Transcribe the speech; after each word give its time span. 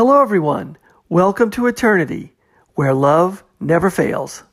Hello, 0.00 0.22
everyone. 0.22 0.78
Welcome 1.10 1.50
to 1.50 1.66
Eternity, 1.66 2.34
where 2.74 2.94
love 2.94 3.44
never 3.60 3.90
fails. 3.90 4.44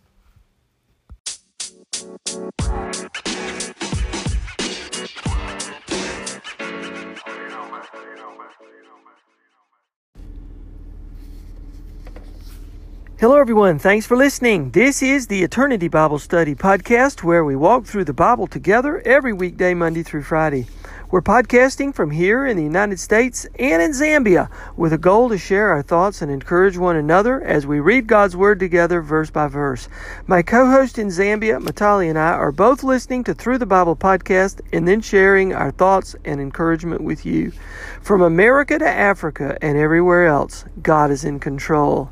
Hello, 13.18 13.38
everyone. 13.38 13.80
Thanks 13.80 14.06
for 14.06 14.18
listening. 14.18 14.72
This 14.72 15.02
is 15.02 15.28
the 15.28 15.44
Eternity 15.44 15.88
Bible 15.88 16.20
Study 16.20 16.56
Podcast, 16.56 17.24
where 17.24 17.46
we 17.46 17.56
walk 17.56 17.86
through 17.86 18.04
the 18.04 18.12
Bible 18.12 18.48
together 18.48 19.02
every 19.06 19.32
weekday, 19.32 19.74
Monday 19.74 20.04
through 20.04 20.24
Friday. 20.24 20.66
We're 21.10 21.22
podcasting 21.22 21.96
from 21.96 22.12
here 22.12 22.46
in 22.46 22.58
the 22.58 22.64
United 22.64 23.00
States 23.00 23.48
and 23.58 23.82
in 23.82 23.92
Zambia 23.92 24.50
with 24.76 24.92
a 24.92 24.98
goal 24.98 25.30
to 25.30 25.38
share 25.38 25.70
our 25.70 25.82
thoughts 25.82 26.22
and 26.22 26.30
encourage 26.30 26.78
one 26.78 26.98
another 26.98 27.42
as 27.42 27.66
we 27.66 27.80
read 27.80 28.08
God's 28.08 28.36
Word 28.36 28.60
together 28.60 29.02
verse 29.02 29.30
by 29.30 29.48
verse. 29.48 29.88
My 30.28 30.42
co 30.42 30.70
host 30.70 31.00
in 31.00 31.08
Zambia, 31.08 31.64
Matali, 31.64 32.10
and 32.10 32.20
I 32.20 32.34
are 32.34 32.52
both 32.52 32.84
listening 32.84 33.24
to 33.24 33.34
Through 33.34 33.60
the 33.60 33.66
Bible 33.66 33.96
podcast 33.96 34.60
and 34.74 34.86
then 34.86 35.00
sharing 35.00 35.54
our 35.54 35.72
thoughts 35.72 36.14
and 36.26 36.42
encouragement 36.42 37.00
with 37.00 37.26
you. 37.26 37.54
From 38.02 38.22
America 38.22 38.78
to 38.78 38.86
Africa 38.86 39.58
and 39.62 39.78
everywhere 39.78 40.26
else, 40.26 40.66
God 40.82 41.10
is 41.10 41.24
in 41.24 41.40
control. 41.40 42.12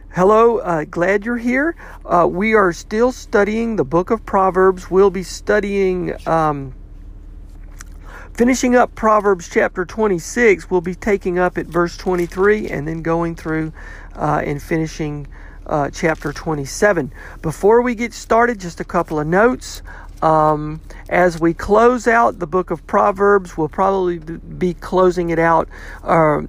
Hello, 0.13 0.57
uh, 0.57 0.83
glad 0.83 1.25
you're 1.25 1.37
here. 1.37 1.73
Uh, 2.05 2.27
we 2.29 2.53
are 2.53 2.73
still 2.73 3.13
studying 3.13 3.77
the 3.77 3.85
book 3.85 4.11
of 4.11 4.25
Proverbs. 4.25 4.91
We'll 4.91 5.09
be 5.09 5.23
studying, 5.23 6.13
um, 6.27 6.73
finishing 8.33 8.75
up 8.75 8.93
Proverbs 8.93 9.47
chapter 9.49 9.85
26. 9.85 10.69
We'll 10.69 10.81
be 10.81 10.95
taking 10.95 11.39
up 11.39 11.57
at 11.57 11.65
verse 11.65 11.95
23 11.95 12.67
and 12.67 12.85
then 12.85 13.01
going 13.03 13.37
through 13.37 13.71
uh, 14.17 14.41
and 14.43 14.61
finishing 14.61 15.29
uh, 15.65 15.89
chapter 15.91 16.33
27. 16.33 17.13
Before 17.41 17.81
we 17.81 17.95
get 17.95 18.11
started, 18.13 18.59
just 18.59 18.81
a 18.81 18.85
couple 18.85 19.17
of 19.17 19.27
notes. 19.27 19.81
Um, 20.21 20.81
as 21.07 21.39
we 21.39 21.53
close 21.53 22.05
out 22.05 22.37
the 22.37 22.47
book 22.47 22.69
of 22.69 22.85
Proverbs, 22.85 23.57
we'll 23.57 23.69
probably 23.69 24.19
be 24.19 24.73
closing 24.73 25.29
it 25.29 25.39
out 25.39 25.69
uh, 26.03 26.41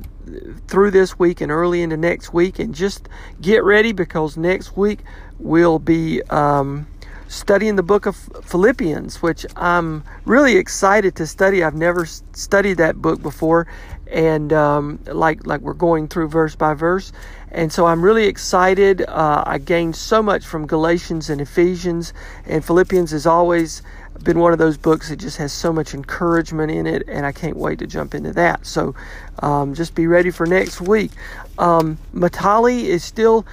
through 0.69 0.91
this 0.91 1.19
week 1.19 1.41
and 1.41 1.51
early 1.51 1.83
into 1.83 1.97
next 1.97 2.33
week. 2.33 2.59
And 2.59 2.75
just 2.75 3.09
get 3.41 3.65
ready 3.65 3.93
because 3.93 4.37
next 4.37 4.77
week 4.77 5.01
we'll 5.39 5.79
be 5.79 6.23
um, 6.31 6.87
studying 7.33 7.77
the 7.77 7.83
book 7.83 8.07
of 8.07 8.17
Philippians, 8.45 9.23
which 9.23 9.47
I'm 9.57 10.05
really 10.25 10.57
excited 10.57 11.17
to 11.17 11.27
study. 11.27 11.65
I've 11.65 11.75
never 11.75 12.05
studied 12.05 12.75
that 12.75 12.97
book 12.97 13.23
before, 13.23 13.67
and 14.11 14.53
um, 14.53 14.99
like 15.07 15.47
like 15.47 15.63
we're 15.63 15.73
going 15.73 16.09
through 16.09 16.29
verse 16.29 16.55
by 16.55 16.75
verse. 16.75 17.13
And 17.51 17.73
so 17.73 17.87
I'm 17.87 18.03
really 18.03 18.27
excited. 18.27 19.03
Uh, 19.03 19.45
I 19.47 19.59
gained 19.59 19.97
so 19.97 20.23
much 20.23 20.47
from 20.47 20.67
Galatians 20.67 21.31
and 21.31 21.41
Ephesians, 21.41 22.13
and 22.47 22.65
Philippians 22.65 23.13
is 23.13 23.27
always 23.27 23.83
been 24.23 24.39
one 24.39 24.53
of 24.53 24.59
those 24.59 24.77
books 24.77 25.09
that 25.09 25.17
just 25.17 25.37
has 25.39 25.53
so 25.53 25.73
much 25.73 25.95
encouragement 25.95 26.71
in 26.71 26.87
it, 26.87 27.03
and 27.09 27.27
I 27.27 27.33
can't 27.33 27.57
wait 27.57 27.79
to 27.81 27.87
jump 27.87 28.15
into 28.15 28.33
that. 28.33 28.67
So 28.67 28.95
um, 29.41 29.75
just 29.75 29.95
be 29.95 30.07
ready 30.07 30.31
for 30.31 30.47
next 30.47 30.81
week. 30.81 31.11
Um, 31.59 31.99
Matali 32.15 32.85
is 32.85 33.05
still 33.05 33.47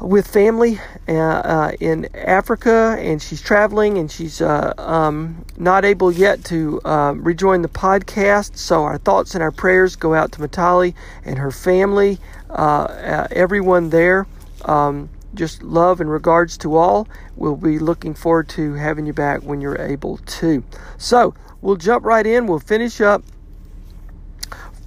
with 0.00 0.26
family 0.26 0.80
uh, 1.08 1.12
uh, 1.12 1.72
in 1.78 2.08
Africa, 2.14 2.96
and 2.98 3.20
she's 3.20 3.42
traveling, 3.42 3.98
and 3.98 4.10
she's 4.10 4.40
uh, 4.40 4.72
um, 4.78 5.44
not 5.58 5.84
able 5.84 6.10
yet 6.10 6.44
to 6.46 6.80
uh, 6.84 7.12
rejoin 7.16 7.62
the 7.62 7.68
podcast. 7.68 8.56
So 8.56 8.82
our 8.84 8.98
thoughts 8.98 9.34
and 9.34 9.42
our 9.42 9.52
prayers 9.52 9.96
go 9.96 10.14
out 10.14 10.32
to 10.32 10.40
Matali 10.40 10.94
and 11.24 11.38
her 11.38 11.50
family, 11.50 12.18
uh, 12.48 12.52
uh, 12.52 13.28
everyone 13.30 13.90
there. 13.90 14.26
Um, 14.64 15.10
just 15.34 15.62
love 15.62 16.00
and 16.00 16.10
regards 16.10 16.58
to 16.58 16.76
all. 16.76 17.08
We'll 17.36 17.56
be 17.56 17.78
looking 17.78 18.14
forward 18.14 18.48
to 18.50 18.74
having 18.74 19.06
you 19.06 19.12
back 19.12 19.42
when 19.42 19.60
you're 19.60 19.80
able 19.80 20.18
to. 20.18 20.64
So 20.98 21.34
we'll 21.60 21.76
jump 21.76 22.04
right 22.04 22.26
in. 22.26 22.46
We'll 22.46 22.58
finish 22.58 23.00
up 23.00 23.22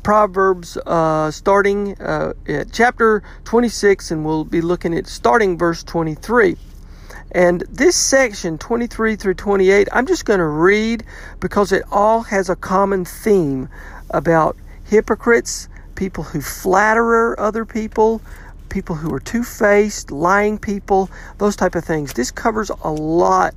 Proverbs 0.03 0.77
uh, 0.85 1.31
starting 1.31 1.99
uh, 2.01 2.33
at 2.47 2.71
chapter 2.73 3.23
26, 3.45 4.11
and 4.11 4.25
we'll 4.25 4.43
be 4.43 4.61
looking 4.61 4.93
at 4.93 5.07
starting 5.07 5.57
verse 5.57 5.81
23. 5.83 6.57
And 7.31 7.61
this 7.69 7.95
section, 7.95 8.57
23 8.57 9.15
through 9.15 9.33
28, 9.35 9.87
I'm 9.91 10.05
just 10.05 10.25
going 10.25 10.39
to 10.39 10.45
read 10.45 11.03
because 11.39 11.71
it 11.71 11.83
all 11.89 12.21
has 12.23 12.49
a 12.49 12.55
common 12.55 13.05
theme 13.05 13.69
about 14.11 14.55
hypocrites, 14.83 15.67
people 15.95 16.23
who 16.23 16.41
flatter 16.41 17.39
other 17.39 17.65
people, 17.65 18.21
people 18.73 18.95
who 18.95 19.13
are 19.13 19.19
two-faced, 19.19 20.11
lying 20.11 20.57
people, 20.57 21.09
those 21.37 21.55
type 21.55 21.75
of 21.75 21.85
things. 21.85 22.13
This 22.13 22.31
covers 22.31 22.71
a 22.83 22.91
lot 22.91 23.53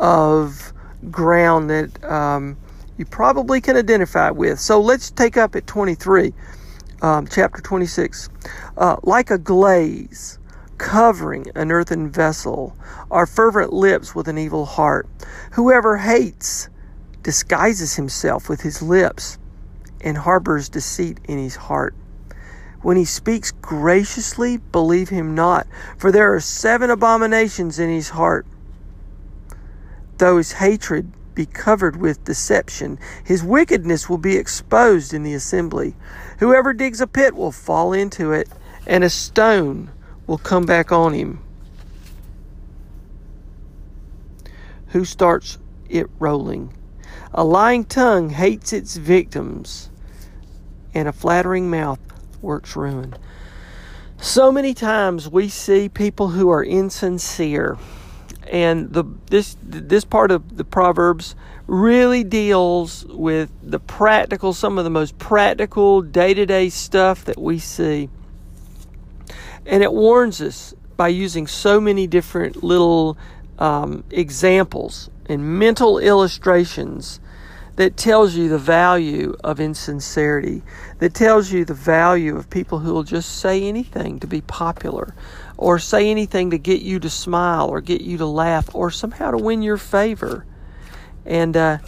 of 0.00 0.72
ground 1.08 1.70
that 1.70 2.04
um, 2.04 2.56
you 2.98 3.04
probably 3.04 3.60
can 3.60 3.76
identify 3.76 4.30
with. 4.30 4.58
So 4.58 4.80
let's 4.80 5.12
take 5.12 5.36
up 5.36 5.54
at 5.54 5.68
23, 5.68 6.34
um, 7.00 7.28
chapter 7.28 7.62
26. 7.62 8.28
Uh, 8.76 8.96
like 9.04 9.30
a 9.30 9.38
glaze 9.38 10.40
covering 10.78 11.46
an 11.54 11.70
earthen 11.70 12.10
vessel 12.10 12.76
are 13.10 13.24
fervent 13.24 13.72
lips 13.72 14.16
with 14.16 14.26
an 14.26 14.36
evil 14.36 14.66
heart. 14.66 15.08
Whoever 15.52 15.96
hates 15.96 16.68
disguises 17.22 17.94
himself 17.94 18.48
with 18.48 18.62
his 18.62 18.82
lips 18.82 19.38
and 20.00 20.18
harbors 20.18 20.68
deceit 20.68 21.20
in 21.28 21.38
his 21.38 21.54
heart. 21.54 21.94
When 22.86 22.96
he 22.96 23.04
speaks 23.04 23.50
graciously, 23.50 24.58
believe 24.58 25.08
him 25.08 25.34
not, 25.34 25.66
for 25.98 26.12
there 26.12 26.32
are 26.32 26.38
seven 26.38 26.88
abominations 26.88 27.80
in 27.80 27.90
his 27.90 28.10
heart. 28.10 28.46
Though 30.18 30.36
his 30.36 30.52
hatred 30.52 31.10
be 31.34 31.46
covered 31.46 31.96
with 31.96 32.22
deception, 32.22 33.00
his 33.24 33.42
wickedness 33.42 34.08
will 34.08 34.18
be 34.18 34.36
exposed 34.36 35.12
in 35.12 35.24
the 35.24 35.34
assembly. 35.34 35.96
Whoever 36.38 36.72
digs 36.72 37.00
a 37.00 37.08
pit 37.08 37.34
will 37.34 37.50
fall 37.50 37.92
into 37.92 38.30
it, 38.30 38.48
and 38.86 39.02
a 39.02 39.10
stone 39.10 39.90
will 40.28 40.38
come 40.38 40.64
back 40.64 40.92
on 40.92 41.12
him. 41.12 41.40
Who 44.90 45.04
starts 45.04 45.58
it 45.88 46.08
rolling? 46.20 46.72
A 47.34 47.42
lying 47.42 47.84
tongue 47.84 48.30
hates 48.30 48.72
its 48.72 48.94
victims, 48.94 49.90
and 50.94 51.08
a 51.08 51.12
flattering 51.12 51.68
mouth 51.68 51.98
works 52.46 52.76
ruined. 52.76 53.18
So 54.18 54.50
many 54.50 54.72
times 54.72 55.28
we 55.28 55.50
see 55.50 55.90
people 55.90 56.28
who 56.28 56.48
are 56.48 56.64
insincere, 56.64 57.76
and 58.50 58.90
the 58.92 59.04
this 59.26 59.56
this 59.62 60.04
part 60.04 60.30
of 60.30 60.56
the 60.56 60.64
proverbs 60.64 61.34
really 61.66 62.24
deals 62.24 63.04
with 63.06 63.50
the 63.62 63.80
practical, 63.80 64.54
some 64.54 64.78
of 64.78 64.84
the 64.84 64.90
most 64.90 65.18
practical 65.18 66.00
day 66.00 66.32
to 66.32 66.46
day 66.46 66.70
stuff 66.70 67.24
that 67.26 67.38
we 67.38 67.58
see, 67.58 68.08
and 69.66 69.82
it 69.82 69.92
warns 69.92 70.40
us 70.40 70.74
by 70.96 71.08
using 71.08 71.46
so 71.46 71.78
many 71.78 72.06
different 72.06 72.62
little 72.64 73.18
um, 73.58 74.02
examples 74.10 75.10
and 75.26 75.58
mental 75.58 75.98
illustrations 75.98 77.20
that 77.76 77.96
tells 77.96 78.34
you 78.34 78.48
the 78.48 78.58
value 78.58 79.36
of 79.44 79.60
insincerity, 79.60 80.62
that 80.98 81.14
tells 81.14 81.52
you 81.52 81.64
the 81.64 81.74
value 81.74 82.36
of 82.36 82.50
people 82.50 82.78
who 82.78 82.92
will 82.92 83.02
just 83.02 83.38
say 83.38 83.62
anything 83.62 84.18
to 84.20 84.26
be 84.26 84.40
popular, 84.40 85.14
or 85.56 85.78
say 85.78 86.10
anything 86.10 86.50
to 86.50 86.58
get 86.58 86.82
you 86.82 86.98
to 86.98 87.10
smile, 87.10 87.68
or 87.68 87.80
get 87.80 88.00
you 88.00 88.18
to 88.18 88.26
laugh, 88.26 88.74
or 88.74 88.90
somehow 88.90 89.30
to 89.30 89.38
win 89.38 89.62
your 89.62 89.76
favor. 89.76 90.44
And 91.24 91.56
uh, 91.56 91.78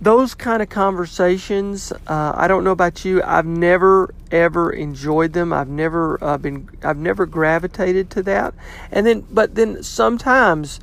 those 0.00 0.34
kind 0.34 0.62
of 0.62 0.68
conversations, 0.68 1.92
uh, 2.08 2.32
I 2.34 2.48
don't 2.48 2.64
know 2.64 2.72
about 2.72 3.04
you, 3.04 3.22
I've 3.22 3.46
never 3.46 4.12
ever 4.32 4.70
enjoyed 4.70 5.32
them. 5.34 5.52
I've 5.52 5.68
never 5.68 6.22
uh, 6.24 6.38
been, 6.38 6.68
I've 6.82 6.96
never 6.96 7.26
gravitated 7.26 8.10
to 8.10 8.22
that. 8.24 8.54
And 8.90 9.06
then, 9.06 9.26
but 9.30 9.54
then 9.54 9.82
sometimes 9.82 10.80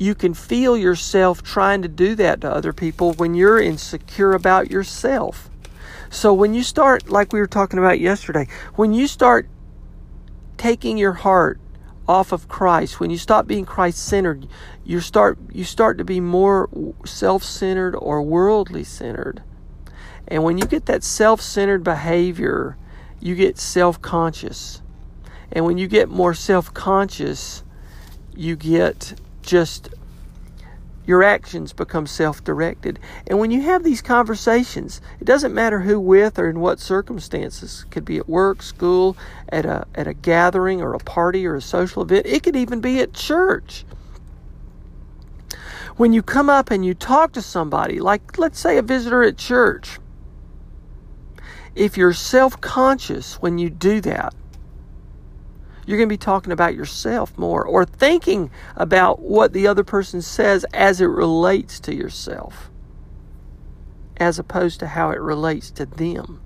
you 0.00 0.14
can 0.14 0.32
feel 0.32 0.78
yourself 0.78 1.42
trying 1.42 1.82
to 1.82 1.88
do 1.88 2.14
that 2.14 2.40
to 2.40 2.50
other 2.50 2.72
people 2.72 3.12
when 3.12 3.34
you're 3.34 3.60
insecure 3.60 4.32
about 4.32 4.70
yourself. 4.70 5.50
So 6.08 6.32
when 6.32 6.54
you 6.54 6.62
start, 6.62 7.10
like 7.10 7.34
we 7.34 7.38
were 7.38 7.46
talking 7.46 7.78
about 7.78 8.00
yesterday, 8.00 8.48
when 8.76 8.94
you 8.94 9.06
start 9.06 9.46
taking 10.56 10.96
your 10.96 11.12
heart 11.12 11.60
off 12.08 12.32
of 12.32 12.48
Christ, 12.48 12.98
when 12.98 13.10
you 13.10 13.18
stop 13.18 13.46
being 13.46 13.66
Christ-centered, 13.66 14.48
you 14.84 15.00
start 15.00 15.38
you 15.52 15.64
start 15.64 15.98
to 15.98 16.04
be 16.04 16.18
more 16.18 16.70
self-centered 17.04 17.94
or 17.94 18.22
worldly 18.22 18.84
centered. 18.84 19.42
And 20.26 20.42
when 20.42 20.56
you 20.56 20.64
get 20.64 20.86
that 20.86 21.04
self-centered 21.04 21.84
behavior, 21.84 22.78
you 23.20 23.34
get 23.34 23.58
self-conscious. 23.58 24.80
And 25.52 25.66
when 25.66 25.76
you 25.76 25.88
get 25.88 26.08
more 26.08 26.32
self-conscious, 26.32 27.64
you 28.34 28.56
get 28.56 29.14
just 29.42 29.90
your 31.06 31.22
actions 31.24 31.72
become 31.72 32.06
self 32.06 32.44
directed. 32.44 32.98
And 33.26 33.38
when 33.38 33.50
you 33.50 33.62
have 33.62 33.82
these 33.82 34.00
conversations, 34.00 35.00
it 35.18 35.24
doesn't 35.24 35.52
matter 35.52 35.80
who 35.80 35.98
with 35.98 36.38
or 36.38 36.48
in 36.48 36.60
what 36.60 36.78
circumstances. 36.78 37.84
It 37.84 37.90
could 37.90 38.04
be 38.04 38.18
at 38.18 38.28
work, 38.28 38.62
school, 38.62 39.16
at 39.48 39.66
a, 39.66 39.86
at 39.94 40.06
a 40.06 40.14
gathering 40.14 40.80
or 40.80 40.94
a 40.94 40.98
party 40.98 41.46
or 41.46 41.56
a 41.56 41.60
social 41.60 42.02
event. 42.02 42.26
It 42.26 42.42
could 42.42 42.54
even 42.54 42.80
be 42.80 43.00
at 43.00 43.12
church. 43.12 43.84
When 45.96 46.12
you 46.12 46.22
come 46.22 46.48
up 46.48 46.70
and 46.70 46.86
you 46.86 46.94
talk 46.94 47.32
to 47.32 47.42
somebody, 47.42 47.98
like 47.98 48.38
let's 48.38 48.60
say 48.60 48.78
a 48.78 48.82
visitor 48.82 49.22
at 49.22 49.36
church, 49.36 49.98
if 51.74 51.96
you're 51.96 52.12
self 52.12 52.60
conscious 52.60 53.34
when 53.42 53.58
you 53.58 53.68
do 53.68 54.00
that, 54.02 54.32
you're 55.86 55.98
going 55.98 56.08
to 56.08 56.12
be 56.12 56.18
talking 56.18 56.52
about 56.52 56.74
yourself 56.74 57.36
more 57.36 57.64
or 57.64 57.84
thinking 57.84 58.50
about 58.76 59.20
what 59.20 59.52
the 59.52 59.66
other 59.66 59.84
person 59.84 60.22
says 60.22 60.64
as 60.72 61.00
it 61.00 61.06
relates 61.06 61.80
to 61.80 61.94
yourself 61.94 62.70
as 64.20 64.38
opposed 64.38 64.78
to 64.80 64.86
how 64.86 65.10
it 65.10 65.18
relates 65.18 65.70
to 65.70 65.86
them. 65.86 66.40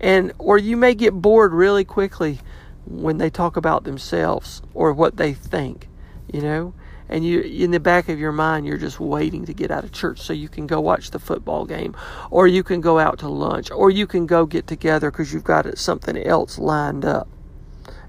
And 0.00 0.32
or 0.38 0.58
you 0.58 0.76
may 0.76 0.94
get 0.94 1.12
bored 1.14 1.54
really 1.54 1.84
quickly 1.84 2.40
when 2.84 3.18
they 3.18 3.30
talk 3.30 3.56
about 3.56 3.84
themselves 3.84 4.60
or 4.74 4.92
what 4.92 5.16
they 5.16 5.32
think, 5.32 5.88
you 6.32 6.40
know? 6.40 6.74
And 7.08 7.24
you 7.24 7.40
in 7.40 7.70
the 7.70 7.80
back 7.80 8.08
of 8.08 8.18
your 8.18 8.32
mind 8.32 8.66
you're 8.66 8.76
just 8.76 9.00
waiting 9.00 9.44
to 9.46 9.54
get 9.54 9.70
out 9.70 9.84
of 9.84 9.92
church 9.92 10.20
so 10.20 10.32
you 10.32 10.48
can 10.48 10.66
go 10.66 10.80
watch 10.80 11.10
the 11.10 11.18
football 11.18 11.64
game 11.64 11.94
or 12.30 12.46
you 12.46 12.62
can 12.62 12.80
go 12.80 12.98
out 12.98 13.18
to 13.20 13.28
lunch 13.28 13.70
or 13.70 13.90
you 13.90 14.06
can 14.06 14.26
go 14.26 14.46
get 14.46 14.66
together 14.66 15.10
cuz 15.10 15.32
you've 15.32 15.44
got 15.44 15.78
something 15.78 16.16
else 16.16 16.58
lined 16.58 17.04
up. 17.04 17.28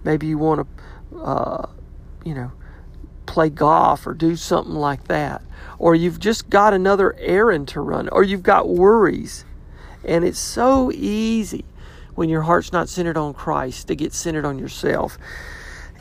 Maybe 0.03 0.27
you 0.27 0.38
want 0.38 0.68
to, 1.12 1.18
uh, 1.18 1.69
you 2.24 2.33
know, 2.33 2.51
play 3.25 3.50
golf 3.50 4.06
or 4.07 4.13
do 4.13 4.36
something 4.36 4.74
like 4.74 5.07
that. 5.07 5.42
Or 5.80 5.95
you've 5.95 6.19
just 6.19 6.50
got 6.50 6.74
another 6.74 7.15
errand 7.18 7.68
to 7.69 7.81
run, 7.81 8.09
or 8.09 8.24
you've 8.24 8.44
got 8.44 8.68
worries. 8.68 9.45
And 10.03 10.24
it's 10.24 10.39
so 10.39 10.92
easy 10.92 11.65
when 12.15 12.30
your 12.30 12.42
heart's 12.42 12.71
not 12.71 12.89
centered 12.89 13.18
on 13.18 13.33
Christ 13.33 13.88
to 13.88 13.95
get 13.95 14.13
centered 14.13 14.45
on 14.45 14.59
yourself. 14.59 15.18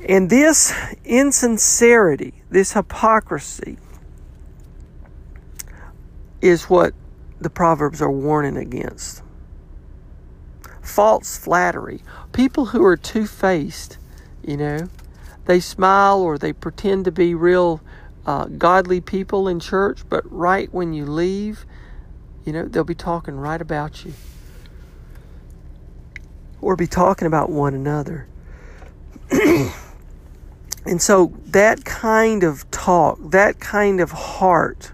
And 0.09 0.31
this 0.31 0.73
insincerity, 1.05 2.43
this 2.51 2.73
hypocrisy, 2.73 3.79
is 6.41 6.65
what 6.65 6.95
the 7.39 7.51
Proverbs 7.51 8.01
are 8.01 8.11
warning 8.11 8.57
against 8.57 9.23
false 10.83 11.37
flattery. 11.37 12.03
People 12.33 12.67
who 12.67 12.85
are 12.85 12.97
two 12.97 13.27
faced, 13.27 13.99
you 14.43 14.57
know, 14.57 14.89
they 15.47 15.61
smile 15.61 16.21
or 16.21 16.39
they 16.39 16.53
pretend 16.53 17.05
to 17.07 17.13
be 17.13 17.35
real 17.35 17.81
uh, 18.27 18.45
godly 18.47 19.01
people 19.01 19.49
in 19.49 19.59
church, 19.59 20.03
but 20.09 20.31
right 20.31 20.73
when 20.73 20.93
you 20.93 21.05
leave, 21.05 21.65
you 22.45 22.53
know, 22.53 22.67
they'll 22.67 22.85
be 22.85 22.95
talking 22.95 23.37
right 23.37 23.61
about 23.61 24.05
you 24.05 24.13
or 26.61 26.77
be 26.77 26.87
talking 26.87 27.27
about 27.27 27.51
one 27.51 27.75
another. 27.75 28.27
and 29.31 31.01
so 31.01 31.33
that 31.47 31.85
kind 31.85 32.43
of 32.43 32.71
talk, 32.71 33.19
that 33.31 33.61
kind 33.61 34.01
of 34.01 34.11
heart, 34.11 34.93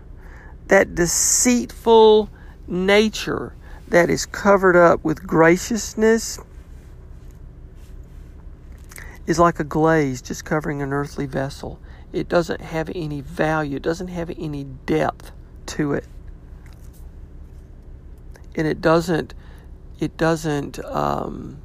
that 0.68 0.94
deceitful 0.94 2.30
nature 2.66 3.54
that 3.88 4.10
is 4.10 4.26
covered 4.26 4.76
up 4.76 5.04
with 5.04 5.26
graciousness 5.26 6.38
is 9.26 9.38
like 9.38 9.58
a 9.58 9.64
glaze 9.64 10.22
just 10.22 10.44
covering 10.44 10.82
an 10.82 10.92
earthly 10.92 11.26
vessel. 11.26 11.80
It 12.12 12.28
doesn't 12.28 12.60
have 12.60 12.90
any 12.94 13.20
value, 13.20 13.76
it 13.76 13.82
doesn't 13.82 14.08
have 14.08 14.30
any 14.38 14.64
depth 14.64 15.32
to 15.66 15.92
it. 15.92 16.06
And 18.54 18.66
it 18.66 18.80
doesn't 18.80 19.34
it 19.98 20.16
doesn't 20.16 20.78
um, 20.84 21.58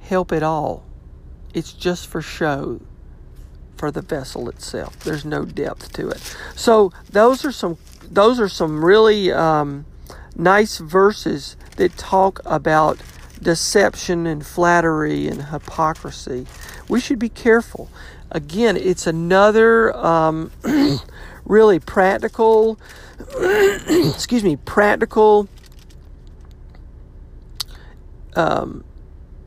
help 0.00 0.32
at 0.32 0.42
all. 0.42 0.84
It's 1.54 1.72
just 1.72 2.08
for 2.08 2.20
show 2.20 2.80
for 3.76 3.90
the 3.90 4.02
vessel 4.02 4.48
itself. 4.48 4.98
There's 5.00 5.24
no 5.24 5.44
depth 5.44 5.92
to 5.94 6.08
it. 6.08 6.36
So 6.56 6.92
those 7.10 7.44
are 7.44 7.52
some 7.52 7.78
those 8.02 8.40
are 8.40 8.48
some 8.48 8.84
really 8.84 9.32
um, 9.32 9.86
nice 10.36 10.78
verses 10.78 11.56
that 11.76 11.96
talk 11.96 12.40
about 12.44 12.98
deception 13.42 14.26
and 14.26 14.44
flattery 14.44 15.28
and 15.28 15.44
hypocrisy. 15.46 16.46
We 16.88 17.00
should 17.00 17.18
be 17.18 17.28
careful. 17.28 17.90
Again, 18.30 18.76
it's 18.76 19.06
another 19.06 19.96
um, 19.96 20.50
really 21.44 21.78
practical, 21.78 22.78
excuse 23.40 24.44
me, 24.44 24.56
practical 24.56 25.48
um, 28.36 28.84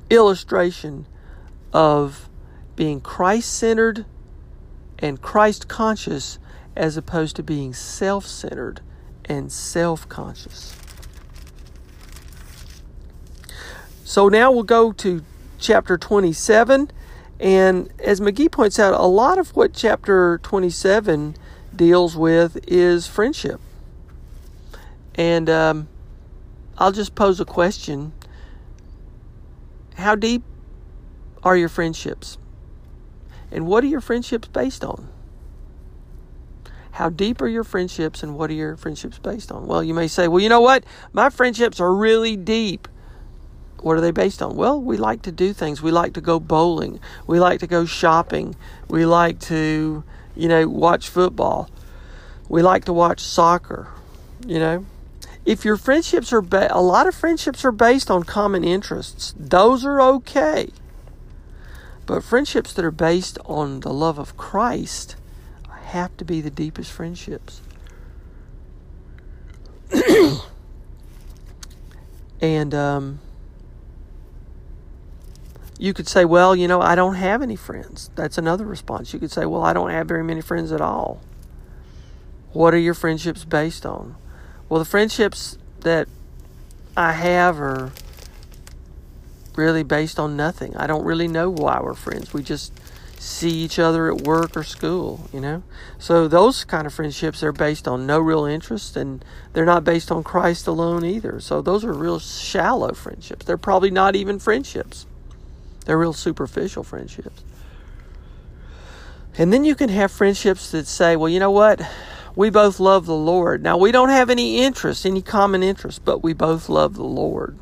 illustration 0.09 1.05
of 1.73 2.29
being 2.75 2.99
Christ 2.99 3.53
centered 3.53 4.05
and 4.99 5.21
Christ 5.21 5.67
conscious 5.67 6.39
as 6.75 6.97
opposed 6.97 7.35
to 7.35 7.43
being 7.43 7.73
self 7.73 8.25
centered 8.25 8.81
and 9.25 9.51
self 9.51 10.07
conscious. 10.09 10.75
So 14.11 14.27
now 14.27 14.51
we'll 14.51 14.63
go 14.63 14.91
to 14.91 15.23
chapter 15.57 15.97
27. 15.97 16.91
And 17.39 17.93
as 17.97 18.19
McGee 18.19 18.51
points 18.51 18.77
out, 18.77 18.93
a 18.93 19.05
lot 19.05 19.37
of 19.37 19.55
what 19.55 19.71
chapter 19.73 20.37
27 20.43 21.37
deals 21.73 22.17
with 22.17 22.59
is 22.67 23.07
friendship. 23.07 23.61
And 25.15 25.49
um, 25.49 25.87
I'll 26.77 26.91
just 26.91 27.15
pose 27.15 27.39
a 27.39 27.45
question 27.45 28.11
How 29.95 30.15
deep 30.15 30.43
are 31.41 31.55
your 31.55 31.69
friendships? 31.69 32.37
And 33.49 33.65
what 33.65 33.81
are 33.81 33.87
your 33.87 34.01
friendships 34.01 34.49
based 34.49 34.83
on? 34.83 35.07
How 36.91 37.07
deep 37.07 37.41
are 37.41 37.47
your 37.47 37.63
friendships 37.63 38.23
and 38.23 38.37
what 38.37 38.49
are 38.49 38.55
your 38.55 38.75
friendships 38.75 39.19
based 39.19 39.53
on? 39.53 39.67
Well, 39.67 39.81
you 39.81 39.93
may 39.93 40.09
say, 40.09 40.27
well, 40.27 40.41
you 40.41 40.49
know 40.49 40.59
what? 40.59 40.83
My 41.13 41.29
friendships 41.29 41.79
are 41.79 41.95
really 41.95 42.35
deep. 42.35 42.89
What 43.81 43.97
are 43.97 44.01
they 44.01 44.11
based 44.11 44.41
on? 44.41 44.55
Well, 44.55 44.79
we 44.79 44.97
like 44.97 45.23
to 45.23 45.31
do 45.31 45.53
things. 45.53 45.81
We 45.81 45.91
like 45.91 46.13
to 46.13 46.21
go 46.21 46.39
bowling. 46.39 46.99
We 47.25 47.39
like 47.39 47.59
to 47.61 47.67
go 47.67 47.85
shopping. 47.85 48.55
We 48.87 49.05
like 49.05 49.39
to, 49.41 50.03
you 50.35 50.47
know, 50.47 50.67
watch 50.67 51.09
football. 51.09 51.69
We 52.47 52.61
like 52.61 52.85
to 52.85 52.93
watch 52.93 53.21
soccer, 53.21 53.87
you 54.45 54.59
know. 54.59 54.85
If 55.45 55.65
your 55.65 55.77
friendships 55.77 56.31
are, 56.31 56.41
ba- 56.41 56.69
a 56.69 56.81
lot 56.81 57.07
of 57.07 57.15
friendships 57.15 57.65
are 57.65 57.71
based 57.71 58.11
on 58.11 58.23
common 58.23 58.63
interests, 58.63 59.33
those 59.35 59.83
are 59.83 59.99
okay. 59.99 60.69
But 62.05 62.23
friendships 62.23 62.73
that 62.73 62.85
are 62.85 62.91
based 62.91 63.39
on 63.45 63.79
the 63.79 63.91
love 63.91 64.19
of 64.19 64.37
Christ 64.37 65.15
have 65.85 66.15
to 66.17 66.25
be 66.25 66.41
the 66.41 66.51
deepest 66.51 66.91
friendships. 66.91 67.61
and, 72.41 72.75
um, 72.75 73.19
you 75.81 75.95
could 75.95 76.07
say, 76.07 76.25
well, 76.25 76.55
you 76.55 76.67
know, 76.67 76.79
I 76.79 76.93
don't 76.93 77.15
have 77.15 77.41
any 77.41 77.55
friends. 77.55 78.11
That's 78.13 78.37
another 78.37 78.65
response. 78.65 79.13
You 79.13 79.19
could 79.19 79.31
say, 79.31 79.47
well, 79.47 79.63
I 79.63 79.73
don't 79.73 79.89
have 79.89 80.07
very 80.07 80.23
many 80.23 80.39
friends 80.39 80.71
at 80.71 80.79
all. 80.79 81.21
What 82.53 82.75
are 82.75 82.77
your 82.77 82.93
friendships 82.93 83.45
based 83.45 83.83
on? 83.83 84.15
Well, 84.69 84.77
the 84.77 84.85
friendships 84.85 85.57
that 85.79 86.07
I 86.95 87.13
have 87.13 87.59
are 87.59 87.91
really 89.55 89.81
based 89.81 90.19
on 90.19 90.37
nothing. 90.37 90.77
I 90.77 90.85
don't 90.85 91.03
really 91.03 91.27
know 91.27 91.49
why 91.49 91.79
we're 91.81 91.95
friends. 91.95 92.31
We 92.31 92.43
just 92.43 92.79
see 93.17 93.49
each 93.49 93.79
other 93.79 94.13
at 94.13 94.21
work 94.21 94.55
or 94.55 94.63
school, 94.63 95.29
you 95.33 95.39
know? 95.39 95.63
So 95.97 96.27
those 96.27 96.63
kind 96.63 96.85
of 96.85 96.93
friendships 96.93 97.41
are 97.41 97.51
based 97.51 97.87
on 97.87 98.05
no 98.05 98.19
real 98.19 98.45
interest 98.45 98.95
and 98.95 99.25
they're 99.53 99.65
not 99.65 99.83
based 99.83 100.11
on 100.11 100.23
Christ 100.23 100.67
alone 100.67 101.03
either. 101.03 101.39
So 101.39 101.59
those 101.59 101.83
are 101.83 101.91
real 101.91 102.19
shallow 102.19 102.93
friendships. 102.93 103.47
They're 103.47 103.57
probably 103.57 103.89
not 103.89 104.15
even 104.15 104.37
friendships. 104.37 105.07
They're 105.85 105.97
real 105.97 106.13
superficial 106.13 106.83
friendships. 106.83 107.43
And 109.37 109.51
then 109.53 109.65
you 109.65 109.75
can 109.75 109.89
have 109.89 110.11
friendships 110.11 110.71
that 110.71 110.87
say, 110.87 111.15
well, 111.15 111.29
you 111.29 111.39
know 111.39 111.51
what? 111.51 111.81
We 112.35 112.49
both 112.49 112.79
love 112.79 113.05
the 113.05 113.15
Lord. 113.15 113.63
Now, 113.63 113.77
we 113.77 113.91
don't 113.91 114.09
have 114.09 114.29
any 114.29 114.59
interest, 114.61 115.05
any 115.05 115.21
common 115.21 115.63
interest, 115.63 116.05
but 116.05 116.23
we 116.23 116.33
both 116.33 116.69
love 116.69 116.95
the 116.95 117.03
Lord. 117.03 117.57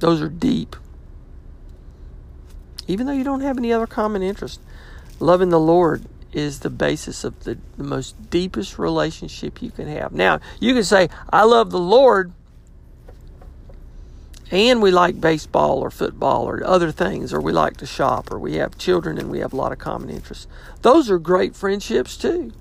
Those 0.00 0.22
are 0.22 0.28
deep. 0.28 0.76
even 2.90 3.06
though 3.06 3.12
you 3.12 3.24
don't 3.24 3.42
have 3.42 3.56
any 3.56 3.72
other 3.72 3.86
common 3.86 4.22
interest. 4.22 4.60
Loving 5.20 5.50
the 5.50 5.60
Lord 5.60 6.04
is 6.32 6.60
the 6.60 6.70
basis 6.70 7.24
of 7.24 7.44
the, 7.44 7.58
the 7.76 7.84
most 7.84 8.30
deepest 8.30 8.78
relationship 8.78 9.62
you 9.62 9.70
can 9.70 9.86
have. 9.88 10.12
Now, 10.12 10.40
you 10.58 10.74
can 10.74 10.84
say, 10.84 11.08
I 11.32 11.44
love 11.44 11.70
the 11.70 11.78
Lord, 11.78 12.32
and 14.50 14.82
we 14.82 14.90
like 14.90 15.20
baseball 15.20 15.78
or 15.78 15.90
football 15.90 16.44
or 16.44 16.64
other 16.64 16.90
things, 16.90 17.32
or 17.32 17.40
we 17.40 17.52
like 17.52 17.76
to 17.78 17.86
shop, 17.86 18.32
or 18.32 18.38
we 18.38 18.56
have 18.56 18.76
children 18.76 19.16
and 19.16 19.30
we 19.30 19.38
have 19.38 19.52
a 19.52 19.56
lot 19.56 19.72
of 19.72 19.78
common 19.78 20.10
interests. 20.10 20.48
Those 20.82 21.08
are 21.08 21.18
great 21.18 21.54
friendships 21.54 22.16
too. 22.16 22.52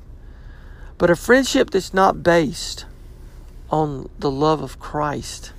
But 0.99 1.09
a 1.09 1.15
friendship 1.15 1.71
that's 1.71 1.93
not 1.93 2.21
based 2.21 2.85
on 3.71 4.09
the 4.19 4.29
love 4.29 4.61
of 4.61 4.79
Christ 4.79 5.53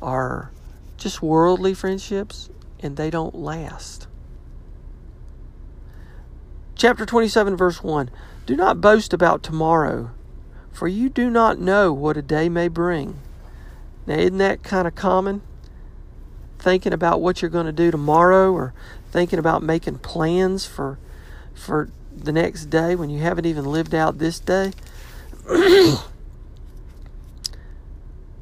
are 0.00 0.50
just 0.98 1.22
worldly 1.22 1.74
friendships 1.74 2.50
and 2.80 2.96
they 2.96 3.10
don't 3.10 3.34
last. 3.34 4.06
Chapter 6.76 7.06
27, 7.06 7.56
verse 7.56 7.82
1 7.82 8.10
Do 8.46 8.56
not 8.56 8.80
boast 8.80 9.12
about 9.12 9.42
tomorrow, 9.42 10.10
for 10.72 10.86
you 10.86 11.08
do 11.08 11.30
not 11.30 11.58
know 11.58 11.92
what 11.92 12.16
a 12.16 12.22
day 12.22 12.48
may 12.48 12.68
bring. 12.68 13.18
Now, 14.06 14.14
isn't 14.14 14.38
that 14.38 14.62
kind 14.62 14.86
of 14.86 14.94
common? 14.94 15.42
Thinking 16.58 16.92
about 16.92 17.20
what 17.20 17.42
you're 17.42 17.50
going 17.50 17.66
to 17.66 17.72
do 17.72 17.90
tomorrow 17.90 18.52
or 18.52 18.74
thinking 19.10 19.38
about 19.38 19.62
making 19.62 19.98
plans 19.98 20.66
for, 20.66 20.98
for 21.54 21.90
the 22.14 22.32
next 22.32 22.66
day 22.66 22.94
when 22.94 23.10
you 23.10 23.20
haven't 23.20 23.46
even 23.46 23.64
lived 23.64 23.94
out 23.94 24.18
this 24.18 24.38
day? 24.40 24.72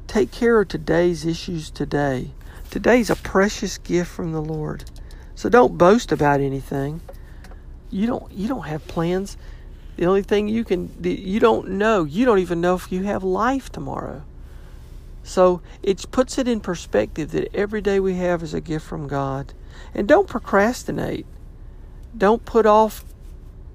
Take 0.07 0.31
care 0.31 0.61
of 0.61 0.67
today's 0.67 1.25
issues 1.25 1.69
today. 1.71 2.31
Today's 2.69 3.09
a 3.09 3.15
precious 3.15 3.77
gift 3.77 4.11
from 4.11 4.31
the 4.31 4.41
Lord. 4.41 4.85
So 5.35 5.49
don't 5.49 5.77
boast 5.77 6.11
about 6.11 6.39
anything. 6.39 7.01
You 7.89 8.07
don't 8.07 8.31
you 8.31 8.47
don't 8.47 8.65
have 8.65 8.87
plans. 8.87 9.37
The 9.97 10.05
only 10.05 10.23
thing 10.23 10.47
you 10.47 10.63
can 10.63 10.91
you 11.03 11.39
don't 11.39 11.69
know, 11.71 12.03
you 12.03 12.25
don't 12.25 12.39
even 12.39 12.61
know 12.61 12.75
if 12.75 12.91
you 12.91 13.03
have 13.03 13.23
life 13.23 13.71
tomorrow. 13.71 14.23
So 15.23 15.61
it 15.81 16.05
puts 16.11 16.37
it 16.37 16.47
in 16.47 16.59
perspective 16.59 17.31
that 17.31 17.55
every 17.55 17.81
day 17.81 17.99
we 17.99 18.15
have 18.15 18.43
is 18.43 18.53
a 18.53 18.61
gift 18.61 18.85
from 18.85 19.07
God. 19.07 19.53
And 19.93 20.07
don't 20.07 20.27
procrastinate. 20.27 21.25
Don't 22.15 22.45
put 22.45 22.65
off 22.65 23.05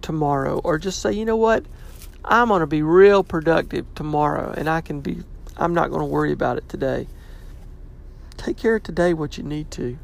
tomorrow 0.02 0.61
or 0.62 0.78
just 0.78 1.00
say, 1.00 1.12
you 1.12 1.25
know 1.25 1.37
what? 1.37 1.64
I'm 2.25 2.49
going 2.49 2.61
to 2.61 2.67
be 2.67 2.83
real 2.83 3.25
productive 3.25 3.87
tomorrow 3.95 4.52
and 4.57 4.69
I 4.69 4.83
can 4.83 5.00
be, 5.00 5.25
I'm 5.57 5.75
not 5.75 5.88
going 5.88 6.00
to 6.00 6.07
worry 6.07 6.33
about 6.33 6.59
it 6.59 6.69
today. 6.69 7.09
Take 8.37 8.59
care 8.59 8.76
of 8.76 8.83
today 8.83 9.14
what 9.14 9.38
you 9.38 9.43
need 9.43 9.71
to. 9.73 9.99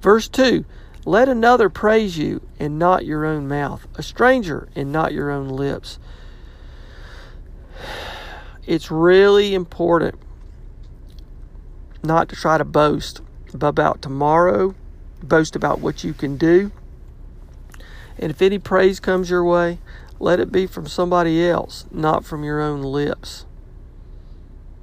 Verse 0.00 0.28
2 0.28 0.64
Let 1.04 1.28
another 1.28 1.68
praise 1.68 2.16
you 2.16 2.40
and 2.58 2.78
not 2.78 3.04
your 3.04 3.26
own 3.26 3.48
mouth, 3.48 3.86
a 3.96 4.02
stranger 4.02 4.68
and 4.74 4.92
not 4.92 5.12
your 5.12 5.30
own 5.30 5.48
lips 5.48 5.98
it's 8.66 8.90
really 8.90 9.54
important 9.54 10.18
not 12.02 12.28
to 12.28 12.36
try 12.36 12.58
to 12.58 12.64
boast 12.64 13.20
about 13.54 14.00
tomorrow, 14.02 14.74
boast 15.22 15.56
about 15.56 15.80
what 15.80 16.04
you 16.04 16.12
can 16.12 16.36
do. 16.36 16.70
And 18.18 18.30
if 18.30 18.42
any 18.42 18.58
praise 18.58 19.00
comes 19.00 19.30
your 19.30 19.44
way, 19.44 19.78
let 20.18 20.40
it 20.40 20.52
be 20.52 20.66
from 20.66 20.86
somebody 20.86 21.46
else, 21.46 21.86
not 21.90 22.24
from 22.24 22.44
your 22.44 22.60
own 22.60 22.82
lips. 22.82 23.46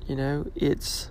You 0.07 0.15
know, 0.15 0.51
it's 0.55 1.09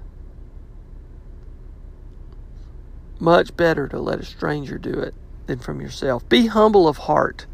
much 3.18 3.56
better 3.56 3.88
to 3.88 3.98
let 3.98 4.20
a 4.20 4.24
stranger 4.24 4.78
do 4.78 4.92
it 4.92 5.14
than 5.46 5.58
from 5.58 5.80
yourself. 5.80 6.28
Be 6.28 6.46
humble 6.46 6.88
of 6.88 6.98
heart. 6.98 7.46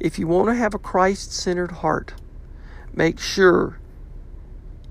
If 0.00 0.18
you 0.18 0.26
want 0.26 0.48
to 0.48 0.54
have 0.54 0.74
a 0.74 0.78
Christ 0.78 1.32
centered 1.32 1.72
heart, 1.72 2.14
make 2.92 3.18
sure 3.18 3.78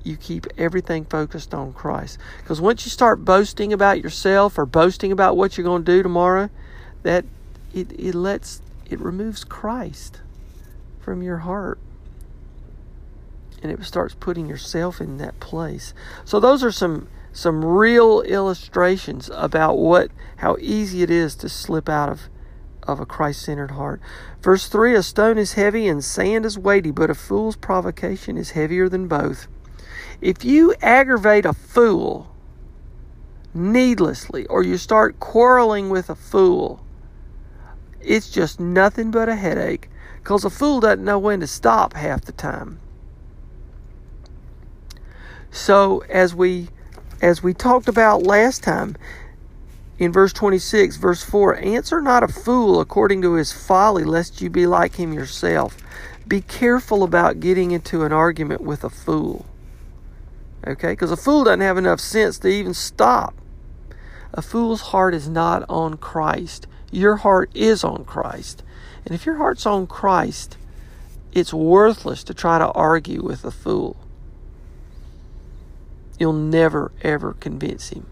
you 0.03 0.17
keep 0.17 0.47
everything 0.57 1.05
focused 1.05 1.53
on 1.53 1.73
Christ. 1.73 2.17
Because 2.41 2.61
once 2.61 2.85
you 2.85 2.91
start 2.91 3.25
boasting 3.25 3.73
about 3.73 4.01
yourself 4.01 4.57
or 4.57 4.65
boasting 4.65 5.11
about 5.11 5.37
what 5.37 5.57
you're 5.57 5.65
going 5.65 5.83
to 5.83 5.91
do 5.91 6.03
tomorrow, 6.03 6.49
that 7.03 7.25
it, 7.73 7.91
it 7.99 8.15
lets 8.15 8.61
it 8.89 8.99
removes 8.99 9.43
Christ 9.43 10.21
from 10.99 11.21
your 11.21 11.39
heart. 11.39 11.79
And 13.61 13.71
it 13.71 13.83
starts 13.83 14.13
putting 14.13 14.47
yourself 14.47 15.01
in 15.01 15.17
that 15.17 15.39
place. 15.39 15.93
So 16.25 16.39
those 16.39 16.63
are 16.63 16.71
some 16.71 17.07
some 17.33 17.63
real 17.63 18.21
illustrations 18.21 19.29
about 19.33 19.77
what 19.77 20.09
how 20.37 20.57
easy 20.59 21.03
it 21.03 21.09
is 21.09 21.35
to 21.35 21.49
slip 21.49 21.89
out 21.89 22.09
of 22.09 22.29
of 22.83 22.99
a 22.99 23.05
Christ-centered 23.05 23.71
heart. 23.71 23.99
Verse 24.41 24.67
3 24.67 24.95
A 24.95 25.03
stone 25.03 25.37
is 25.37 25.53
heavy 25.53 25.87
and 25.87 26.03
sand 26.03 26.45
is 26.45 26.57
weighty, 26.57 26.91
but 26.91 27.09
a 27.09 27.15
fool's 27.15 27.57
provocation 27.57 28.37
is 28.37 28.51
heavier 28.51 28.87
than 28.87 29.07
both. 29.07 29.47
If 30.21 30.43
you 30.43 30.74
aggravate 30.81 31.45
a 31.45 31.53
fool 31.53 32.33
needlessly 33.53 34.45
or 34.47 34.63
you 34.63 34.77
start 34.77 35.19
quarreling 35.19 35.89
with 35.89 36.09
a 36.09 36.15
fool, 36.15 36.83
it's 38.01 38.29
just 38.29 38.59
nothing 38.59 39.12
but 39.12 39.29
a 39.29 39.36
headache 39.36 39.89
because 40.15 40.43
a 40.43 40.50
fool 40.50 40.79
doesn't 40.79 41.05
know 41.05 41.19
when 41.19 41.39
to 41.41 41.47
stop 41.47 41.93
half 41.93 42.21
the 42.21 42.31
time. 42.31 42.79
So 45.51 46.03
as 46.09 46.33
we 46.33 46.69
as 47.21 47.41
we 47.41 47.53
talked 47.53 47.88
about 47.88 48.24
last 48.24 48.63
time 48.63 48.95
in 49.97 50.12
verse 50.12 50.31
26, 50.33 50.97
verse 50.97 51.24
4, 51.24 51.57
answer 51.57 52.01
not 52.01 52.21
a 52.21 52.27
fool 52.27 52.79
according 52.79 53.24
to 53.24 53.33
his 53.33 53.51
folly 53.51 54.03
lest 54.03 54.41
you 54.41 54.50
be 54.50 54.67
like 54.67 54.95
him 54.95 55.13
yourself. 55.13 55.77
Be 56.27 56.41
careful 56.41 57.03
about 57.03 57.39
getting 57.39 57.71
into 57.71 58.03
an 58.03 58.12
argument 58.12 58.62
with 58.62 58.83
a 58.83 58.89
fool. 58.89 59.45
Okay? 60.67 60.91
Because 60.91 61.12
a 61.12 61.17
fool 61.17 61.45
doesn't 61.45 61.62
have 61.62 61.77
enough 61.77 62.00
sense 62.00 62.38
to 62.39 62.50
even 62.50 62.74
stop. 62.74 63.33
A 64.33 64.41
fool's 64.41 64.81
heart 64.81 65.13
is 65.13 65.29
not 65.29 65.63
on 65.69 65.97
Christ. 65.97 66.67
Your 66.91 67.17
heart 67.17 67.50
is 67.53 67.83
on 67.83 68.03
Christ. 68.05 68.63
And 69.05 69.15
if 69.15 69.25
your 69.25 69.36
heart's 69.36 69.65
on 69.65 69.88
Christ, 69.88 70.57
it's 71.31 71.53
worthless 71.53 72.24
to 72.25 72.33
try 72.33 72.59
to 72.59 72.69
argue 72.71 73.24
with 73.24 73.45
a 73.45 73.51
fool. 73.51 73.95
You'll 76.19 76.33
never, 76.33 76.91
ever 77.01 77.33
convince 77.33 77.89
him. 77.89 78.05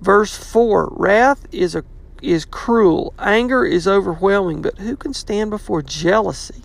Verse 0.00 0.36
4 0.36 0.90
Wrath 0.92 1.46
is, 1.52 1.74
a, 1.74 1.84
is 2.22 2.44
cruel, 2.44 3.12
anger 3.18 3.64
is 3.64 3.88
overwhelming, 3.88 4.62
but 4.62 4.78
who 4.78 4.96
can 4.96 5.12
stand 5.12 5.50
before 5.50 5.82
jealousy? 5.82 6.62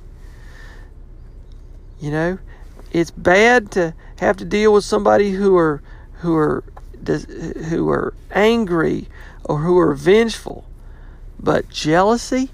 You 1.99 2.11
know, 2.11 2.39
it's 2.91 3.11
bad 3.11 3.71
to 3.71 3.93
have 4.17 4.37
to 4.37 4.45
deal 4.45 4.73
with 4.73 4.83
somebody 4.83 5.31
who 5.31 5.55
are 5.57 5.81
who 6.19 6.35
are 6.35 6.63
who 7.69 7.89
are 7.89 8.13
angry 8.31 9.07
or 9.43 9.59
who 9.59 9.77
are 9.79 9.93
vengeful. 9.93 10.65
But 11.39 11.69
jealousy, 11.69 12.51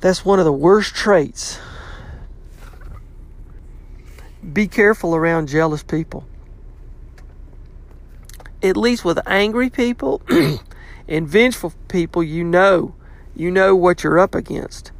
that's 0.00 0.24
one 0.24 0.38
of 0.38 0.44
the 0.44 0.52
worst 0.52 0.94
traits. 0.94 1.58
Be 4.52 4.68
careful 4.68 5.14
around 5.14 5.48
jealous 5.48 5.82
people. 5.82 6.24
At 8.62 8.76
least 8.76 9.04
with 9.04 9.18
angry 9.26 9.68
people 9.68 10.22
and 11.08 11.28
vengeful 11.28 11.74
people, 11.88 12.22
you 12.22 12.44
know, 12.44 12.94
you 13.34 13.50
know 13.50 13.74
what 13.76 14.04
you're 14.04 14.18
up 14.18 14.34
against. 14.34 14.92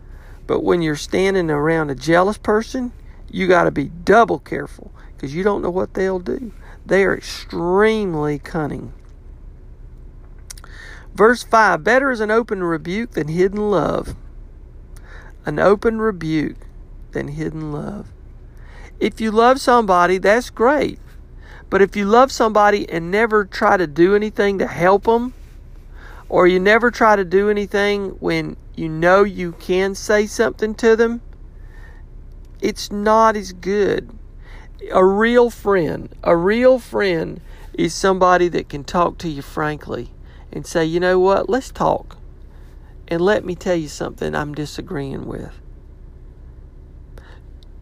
But 0.46 0.62
when 0.62 0.82
you're 0.82 0.96
standing 0.96 1.50
around 1.50 1.90
a 1.90 1.94
jealous 1.94 2.36
person, 2.36 2.92
you 3.34 3.48
got 3.48 3.64
to 3.64 3.72
be 3.72 3.88
double 3.88 4.38
careful 4.38 4.92
because 5.16 5.34
you 5.34 5.42
don't 5.42 5.60
know 5.60 5.70
what 5.70 5.94
they'll 5.94 6.20
do. 6.20 6.52
They 6.86 7.02
are 7.02 7.16
extremely 7.16 8.38
cunning. 8.38 8.92
Verse 11.12 11.42
5 11.42 11.82
Better 11.82 12.12
is 12.12 12.20
an 12.20 12.30
open 12.30 12.62
rebuke 12.62 13.10
than 13.10 13.26
hidden 13.26 13.72
love. 13.72 14.14
An 15.44 15.58
open 15.58 16.00
rebuke 16.00 16.68
than 17.10 17.26
hidden 17.26 17.72
love. 17.72 18.06
If 19.00 19.20
you 19.20 19.32
love 19.32 19.60
somebody, 19.60 20.18
that's 20.18 20.48
great. 20.50 21.00
But 21.70 21.82
if 21.82 21.96
you 21.96 22.04
love 22.04 22.30
somebody 22.30 22.88
and 22.88 23.10
never 23.10 23.44
try 23.44 23.76
to 23.76 23.88
do 23.88 24.14
anything 24.14 24.60
to 24.60 24.68
help 24.68 25.06
them, 25.06 25.34
or 26.28 26.46
you 26.46 26.60
never 26.60 26.92
try 26.92 27.16
to 27.16 27.24
do 27.24 27.50
anything 27.50 28.10
when 28.20 28.56
you 28.76 28.88
know 28.88 29.24
you 29.24 29.52
can 29.58 29.96
say 29.96 30.24
something 30.24 30.76
to 30.76 30.94
them, 30.94 31.20
it's 32.60 32.90
not 32.90 33.36
as 33.36 33.52
good. 33.52 34.10
A 34.92 35.04
real 35.04 35.50
friend, 35.50 36.14
a 36.22 36.36
real 36.36 36.78
friend 36.78 37.40
is 37.72 37.94
somebody 37.94 38.48
that 38.48 38.68
can 38.68 38.84
talk 38.84 39.18
to 39.18 39.28
you 39.28 39.42
frankly 39.42 40.10
and 40.52 40.66
say, 40.66 40.84
you 40.84 41.00
know 41.00 41.18
what, 41.18 41.48
let's 41.48 41.70
talk. 41.70 42.16
And 43.08 43.20
let 43.20 43.44
me 43.44 43.54
tell 43.54 43.76
you 43.76 43.88
something 43.88 44.34
I'm 44.34 44.54
disagreeing 44.54 45.26
with. 45.26 45.60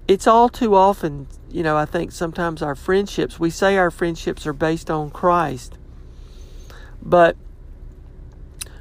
It's 0.09 0.27
all 0.27 0.49
too 0.49 0.75
often, 0.75 1.29
you 1.51 1.63
know, 1.63 1.77
I 1.77 1.85
think 1.85 2.13
sometimes 2.13 2.61
our 2.61 2.75
friendships, 2.75 3.39
we 3.39 3.51
say 3.51 3.77
our 3.77 3.91
friendships 3.91 4.47
are 4.47 4.53
based 4.53 4.91
on 4.91 5.11
Christ. 5.11 5.79
But 7.01 7.37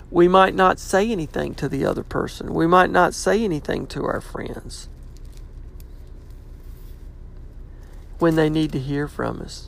we 0.09 0.27
might 0.27 0.55
not 0.55 0.79
say 0.79 1.09
anything 1.11 1.53
to 1.55 1.69
the 1.69 1.85
other 1.85 2.03
person. 2.03 2.53
We 2.53 2.67
might 2.67 2.89
not 2.89 3.13
say 3.13 3.43
anything 3.43 3.87
to 3.87 4.03
our 4.05 4.21
friends 4.21 4.89
when 8.21 8.35
they 8.35 8.51
need 8.51 8.71
to 8.71 8.79
hear 8.79 9.07
from 9.07 9.41
us. 9.41 9.67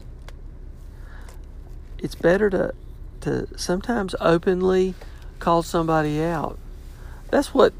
It's 1.97 2.15
better 2.15 2.49
to 2.51 2.73
to 3.21 3.47
sometimes 3.57 4.13
openly 4.19 4.93
call 5.39 5.63
somebody 5.63 6.21
out. 6.21 6.59
That's 7.31 7.53
what 7.53 7.73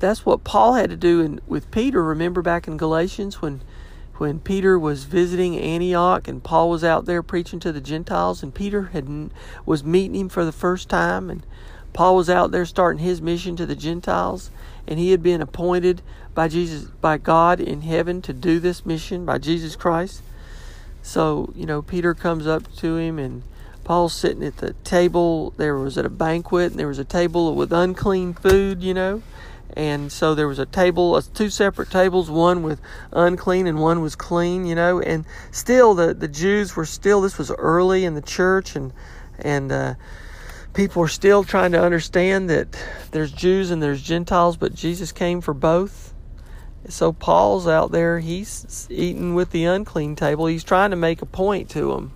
that's 0.00 0.26
what 0.26 0.42
Paul 0.42 0.74
had 0.74 0.90
to 0.90 0.96
do 0.96 1.20
in, 1.20 1.40
with 1.46 1.70
Peter. 1.70 2.02
Remember 2.02 2.42
back 2.42 2.66
in 2.66 2.76
Galatians 2.76 3.40
when 3.40 3.60
when 4.16 4.40
Peter 4.40 4.76
was 4.76 5.04
visiting 5.04 5.56
Antioch 5.56 6.26
and 6.26 6.42
Paul 6.42 6.68
was 6.68 6.82
out 6.82 7.04
there 7.04 7.22
preaching 7.22 7.60
to 7.60 7.70
the 7.70 7.80
Gentiles 7.80 8.42
and 8.42 8.52
Peter 8.52 8.86
had 8.86 9.30
was 9.64 9.84
meeting 9.84 10.16
him 10.16 10.28
for 10.28 10.44
the 10.44 10.52
first 10.52 10.88
time 10.88 11.30
and 11.30 11.46
Paul 11.92 12.16
was 12.16 12.28
out 12.28 12.50
there 12.50 12.66
starting 12.66 13.04
his 13.04 13.22
mission 13.22 13.54
to 13.54 13.66
the 13.66 13.76
Gentiles 13.76 14.50
and 14.86 14.98
he 14.98 15.10
had 15.10 15.22
been 15.22 15.40
appointed 15.40 16.02
by 16.34 16.48
Jesus 16.48 16.84
by 16.84 17.18
God 17.18 17.60
in 17.60 17.82
heaven 17.82 18.22
to 18.22 18.32
do 18.32 18.58
this 18.58 18.86
mission 18.86 19.24
by 19.24 19.38
Jesus 19.38 19.76
Christ. 19.76 20.22
So, 21.02 21.52
you 21.56 21.66
know, 21.66 21.82
Peter 21.82 22.14
comes 22.14 22.46
up 22.46 22.74
to 22.76 22.96
him 22.96 23.18
and 23.18 23.42
Paul's 23.84 24.14
sitting 24.14 24.44
at 24.44 24.58
the 24.58 24.74
table. 24.84 25.50
There 25.56 25.76
was 25.76 25.98
at 25.98 26.06
a 26.06 26.10
banquet 26.10 26.70
and 26.70 26.78
there 26.78 26.88
was 26.88 27.00
a 27.00 27.04
table 27.04 27.54
with 27.54 27.72
unclean 27.72 28.34
food, 28.34 28.82
you 28.82 28.94
know 28.94 29.22
and 29.74 30.12
so 30.12 30.34
there 30.34 30.48
was 30.48 30.58
a 30.58 30.66
table, 30.66 31.14
uh, 31.14 31.22
two 31.34 31.48
separate 31.48 31.90
tables, 31.90 32.30
one 32.30 32.62
with 32.62 32.80
unclean 33.12 33.66
and 33.66 33.80
one 33.80 34.00
was 34.00 34.14
clean, 34.14 34.66
you 34.66 34.74
know, 34.74 35.00
and 35.00 35.24
still 35.50 35.94
the, 35.94 36.12
the 36.12 36.28
Jews 36.28 36.76
were 36.76 36.84
still, 36.84 37.20
this 37.20 37.38
was 37.38 37.50
early 37.52 38.04
in 38.04 38.14
the 38.14 38.22
church, 38.22 38.76
and, 38.76 38.92
and, 39.38 39.72
uh, 39.72 39.94
people 40.74 41.02
are 41.02 41.08
still 41.08 41.44
trying 41.44 41.72
to 41.72 41.82
understand 41.82 42.48
that 42.50 42.76
there's 43.10 43.32
Jews 43.32 43.70
and 43.70 43.82
there's 43.82 44.02
Gentiles, 44.02 44.56
but 44.56 44.74
Jesus 44.74 45.12
came 45.12 45.40
for 45.40 45.54
both. 45.54 46.14
So 46.88 47.12
Paul's 47.12 47.68
out 47.68 47.92
there, 47.92 48.18
he's 48.18 48.88
eating 48.90 49.34
with 49.34 49.50
the 49.50 49.64
unclean 49.64 50.16
table. 50.16 50.46
He's 50.46 50.64
trying 50.64 50.90
to 50.90 50.96
make 50.96 51.22
a 51.22 51.26
point 51.26 51.70
to 51.70 51.92
them, 51.92 52.12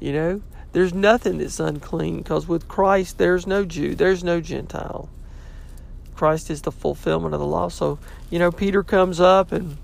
you 0.00 0.12
know. 0.12 0.42
There's 0.72 0.94
nothing 0.94 1.38
that's 1.38 1.60
unclean 1.60 2.18
because 2.18 2.48
with 2.48 2.68
Christ 2.68 3.18
there's 3.18 3.46
no 3.46 3.64
Jew, 3.64 3.94
there's 3.94 4.24
no 4.24 4.40
Gentile. 4.40 5.08
Christ 6.14 6.50
is 6.50 6.62
the 6.62 6.72
fulfillment 6.72 7.34
of 7.34 7.40
the 7.40 7.46
law. 7.46 7.68
So, 7.68 7.98
you 8.30 8.38
know, 8.38 8.52
Peter 8.52 8.82
comes 8.82 9.20
up 9.20 9.52
and 9.52 9.78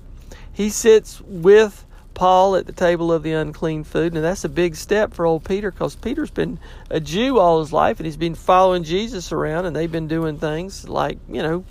he 0.53 0.69
sits 0.69 1.21
with 1.21 1.85
Paul 2.21 2.55
at 2.55 2.67
the 2.67 2.73
table 2.73 3.11
of 3.11 3.23
the 3.23 3.33
unclean 3.33 3.83
food. 3.83 4.13
And 4.13 4.23
that's 4.23 4.45
a 4.45 4.49
big 4.51 4.77
step 4.77 5.15
for 5.15 5.25
old 5.25 5.43
Peter 5.43 5.71
because 5.71 5.97
Peter's 5.97 6.31
been 6.31 6.59
a 6.91 7.01
Jew 7.01 7.39
all 7.39 7.61
his 7.61 7.73
life 7.73 7.99
and 7.99 8.05
he's 8.05 8.19
been 8.19 8.35
following 8.35 8.85
Jesus 8.85 9.33
around 9.33 9.65
and 9.65 9.75
they've 9.75 9.91
been 9.91 10.07
doing 10.07 10.37
things 10.37 10.87
like, 10.87 11.17
you 11.31 11.43
know, 11.43 11.65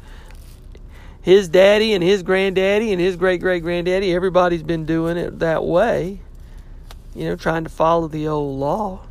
his 1.22 1.50
daddy 1.50 1.94
and 1.94 2.04
his 2.04 2.24
granddaddy 2.24 2.92
and 2.92 3.00
his 3.00 3.16
great 3.16 3.42
great 3.42 3.62
granddaddy, 3.62 4.12
everybody's 4.12 4.64
been 4.64 4.86
doing 4.86 5.18
it 5.18 5.38
that 5.38 5.64
way, 5.64 6.20
you 7.14 7.26
know, 7.26 7.36
trying 7.36 7.66
to 7.66 7.70
follow 7.70 8.08
the 8.08 8.28
old 8.28 8.60
law. 8.60 9.02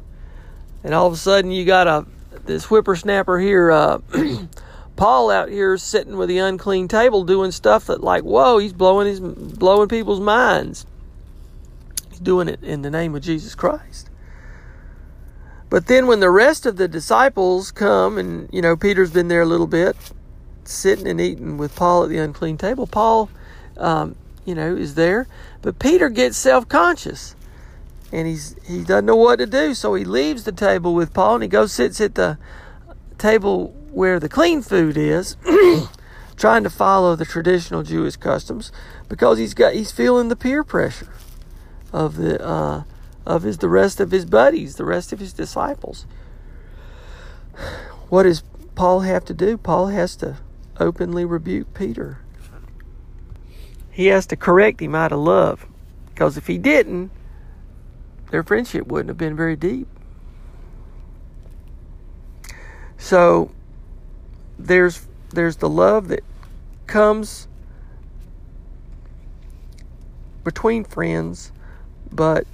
And 0.82 0.92
all 0.92 1.06
of 1.06 1.12
a 1.12 1.16
sudden 1.16 1.52
you 1.52 1.64
got 1.64 1.86
a 1.86 2.04
this 2.46 2.64
whippersnapper 2.64 3.38
here, 3.38 3.70
uh, 3.70 3.98
Paul 4.96 5.30
out 5.30 5.50
here 5.50 5.78
sitting 5.78 6.16
with 6.16 6.30
the 6.30 6.38
unclean 6.38 6.88
table 6.88 7.22
doing 7.22 7.52
stuff 7.52 7.86
that 7.86 8.02
like, 8.02 8.24
whoa, 8.24 8.58
he's 8.58 8.72
blowing 8.72 9.06
his 9.06 9.20
blowing 9.20 9.88
people's 9.88 10.18
minds. 10.18 10.84
He's 12.18 12.24
doing 12.24 12.48
it 12.48 12.64
in 12.64 12.82
the 12.82 12.90
name 12.90 13.14
of 13.14 13.22
Jesus 13.22 13.54
Christ. 13.54 14.10
But 15.70 15.86
then 15.86 16.08
when 16.08 16.18
the 16.18 16.30
rest 16.30 16.66
of 16.66 16.76
the 16.76 16.88
disciples 16.88 17.70
come 17.70 18.18
and 18.18 18.48
you 18.52 18.60
know 18.60 18.76
Peter's 18.76 19.12
been 19.12 19.28
there 19.28 19.42
a 19.42 19.46
little 19.46 19.68
bit, 19.68 19.96
sitting 20.64 21.06
and 21.06 21.20
eating 21.20 21.58
with 21.58 21.76
Paul 21.76 22.02
at 22.02 22.08
the 22.08 22.18
unclean 22.18 22.58
table, 22.58 22.88
Paul 22.88 23.30
um, 23.76 24.16
you 24.44 24.56
know, 24.56 24.74
is 24.74 24.96
there. 24.96 25.28
But 25.62 25.78
Peter 25.78 26.08
gets 26.08 26.36
self 26.36 26.68
conscious 26.68 27.36
and 28.10 28.26
he's 28.26 28.56
he 28.66 28.82
doesn't 28.82 29.06
know 29.06 29.14
what 29.14 29.36
to 29.36 29.46
do, 29.46 29.74
so 29.74 29.94
he 29.94 30.04
leaves 30.04 30.42
the 30.42 30.50
table 30.50 30.94
with 30.94 31.14
Paul 31.14 31.34
and 31.34 31.44
he 31.44 31.48
goes 31.48 31.72
sits 31.72 32.00
at 32.00 32.16
the 32.16 32.36
table 33.16 33.68
where 33.92 34.18
the 34.18 34.28
clean 34.28 34.62
food 34.62 34.96
is, 34.96 35.36
trying 36.36 36.64
to 36.64 36.70
follow 36.70 37.14
the 37.14 37.24
traditional 37.24 37.84
Jewish 37.84 38.16
customs, 38.16 38.72
because 39.08 39.38
he's 39.38 39.54
got 39.54 39.74
he's 39.74 39.92
feeling 39.92 40.28
the 40.28 40.36
peer 40.36 40.64
pressure 40.64 41.12
of 41.92 42.16
the 42.16 42.44
uh, 42.44 42.84
of 43.26 43.42
his 43.42 43.58
the 43.58 43.68
rest 43.68 44.00
of 44.00 44.10
his 44.10 44.24
buddies, 44.24 44.76
the 44.76 44.84
rest 44.84 45.12
of 45.12 45.20
his 45.20 45.32
disciples. 45.32 46.06
What 48.08 48.22
does 48.22 48.42
Paul 48.74 49.00
have 49.00 49.24
to 49.26 49.34
do? 49.34 49.56
Paul 49.58 49.88
has 49.88 50.16
to 50.16 50.38
openly 50.78 51.24
rebuke 51.24 51.74
Peter. 51.74 52.18
He 53.90 54.06
has 54.06 54.26
to 54.28 54.36
correct 54.36 54.80
him 54.80 54.94
out 54.94 55.12
of 55.12 55.18
love, 55.18 55.66
because 56.06 56.36
if 56.36 56.46
he 56.46 56.56
didn't, 56.56 57.10
their 58.30 58.44
friendship 58.44 58.86
wouldn't 58.86 59.08
have 59.08 59.18
been 59.18 59.34
very 59.34 59.56
deep. 59.56 59.88
So 62.96 63.50
there's 64.58 65.06
there's 65.30 65.56
the 65.56 65.68
love 65.68 66.08
that 66.08 66.24
comes 66.86 67.48
between 70.44 70.84
friends, 70.84 71.52
but 72.12 72.46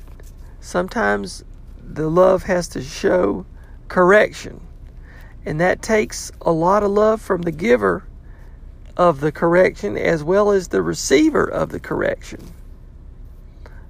sometimes 0.61 1.45
the 1.83 2.09
love 2.09 2.45
has 2.45 2.69
to 2.69 2.83
show 2.83 3.47
correction. 3.88 4.61
And 5.47 5.61
that 5.61 5.83
takes 5.83 6.33
a 6.40 6.53
lot 6.53 6.83
of 6.83 6.90
love 6.90 7.21
from 7.21 7.43
the 7.43 7.53
giver 7.53 8.05
of 8.97 9.21
the 9.21 9.33
correction 9.33 9.97
as 9.97 10.25
well 10.25 10.51
as 10.51 10.69
the 10.69 10.83
receiver 10.83 11.45
of 11.45 11.69
the 11.71 11.81
correction. 11.81 12.40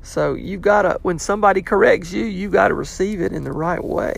So 0.03 0.35
you've 0.35 0.63
got 0.63 0.83
to, 0.83 0.99
when 1.03 1.19
somebody 1.19 1.63
corrects 1.63 2.13
you, 2.13 2.25
you've 2.25 2.53
got 2.53 2.69
to 2.69 2.75
receive 2.75 3.21
it 3.21 3.33
in 3.33 3.45
the 3.45 3.53
right 3.53 3.83
way 3.83 4.17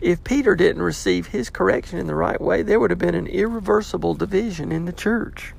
if 0.00 0.24
Peter 0.24 0.54
didn't 0.54 0.82
receive 0.82 1.26
his 1.26 1.50
correction 1.50 1.98
in 1.98 2.06
the 2.06 2.14
right 2.14 2.40
way, 2.40 2.62
there 2.62 2.80
would 2.80 2.90
have 2.90 2.98
been 2.98 3.14
an 3.14 3.26
irreversible 3.26 4.14
division 4.14 4.72
in 4.72 4.86
the 4.86 4.92
church. 4.92 5.52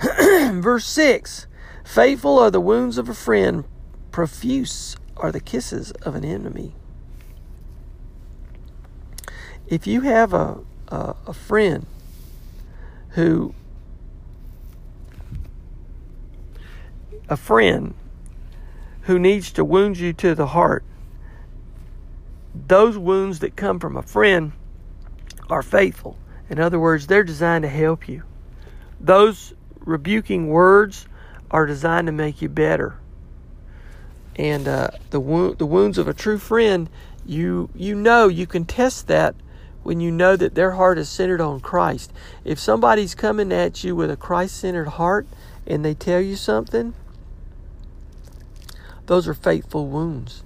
Verse 0.60 0.86
6 0.86 1.46
Faithful 1.84 2.38
are 2.38 2.50
the 2.50 2.60
wounds 2.60 2.98
of 2.98 3.08
a 3.08 3.14
friend, 3.14 3.64
profuse 4.10 4.96
are 5.16 5.30
the 5.30 5.40
kisses 5.40 5.90
of 6.02 6.14
an 6.14 6.24
enemy. 6.24 6.74
If 9.66 9.86
you 9.86 10.02
have 10.02 10.32
a, 10.32 10.58
a, 10.88 11.14
a 11.26 11.32
friend 11.32 11.86
who, 13.10 13.54
a 17.28 17.36
friend 17.36 17.94
who 19.02 19.18
needs 19.18 19.52
to 19.52 19.64
wound 19.64 19.98
you 19.98 20.12
to 20.14 20.34
the 20.34 20.48
heart, 20.48 20.84
those 22.54 22.96
wounds 22.96 23.40
that 23.40 23.56
come 23.56 23.78
from 23.78 23.96
a 23.96 24.02
friend 24.02 24.52
are 25.50 25.62
faithful. 25.62 26.16
In 26.48 26.58
other 26.58 26.78
words, 26.78 27.06
they're 27.06 27.24
designed 27.24 27.62
to 27.62 27.68
help 27.68 28.08
you. 28.08 28.22
Those 29.00 29.54
rebuking 29.84 30.48
words 30.48 31.06
are 31.50 31.66
designed 31.66 32.06
to 32.06 32.12
make 32.12 32.42
you 32.42 32.48
better. 32.48 32.98
And 34.36 34.66
uh, 34.66 34.88
the 35.10 35.20
wo- 35.20 35.54
the 35.54 35.66
wounds 35.66 35.98
of 35.98 36.08
a 36.08 36.14
true 36.14 36.38
friend, 36.38 36.88
you 37.24 37.70
you 37.74 37.94
know 37.94 38.28
you 38.28 38.46
can 38.46 38.64
test 38.64 39.06
that 39.06 39.34
when 39.84 40.00
you 40.00 40.10
know 40.10 40.34
that 40.34 40.54
their 40.54 40.72
heart 40.72 40.98
is 40.98 41.08
centered 41.08 41.40
on 41.40 41.60
Christ. 41.60 42.12
If 42.44 42.58
somebody's 42.58 43.14
coming 43.14 43.52
at 43.52 43.84
you 43.84 43.94
with 43.94 44.10
a 44.10 44.16
Christ-centered 44.16 44.88
heart 44.88 45.26
and 45.66 45.84
they 45.84 45.94
tell 45.94 46.20
you 46.20 46.36
something, 46.36 46.94
those 49.06 49.28
are 49.28 49.34
faithful 49.34 49.86
wounds. 49.86 50.42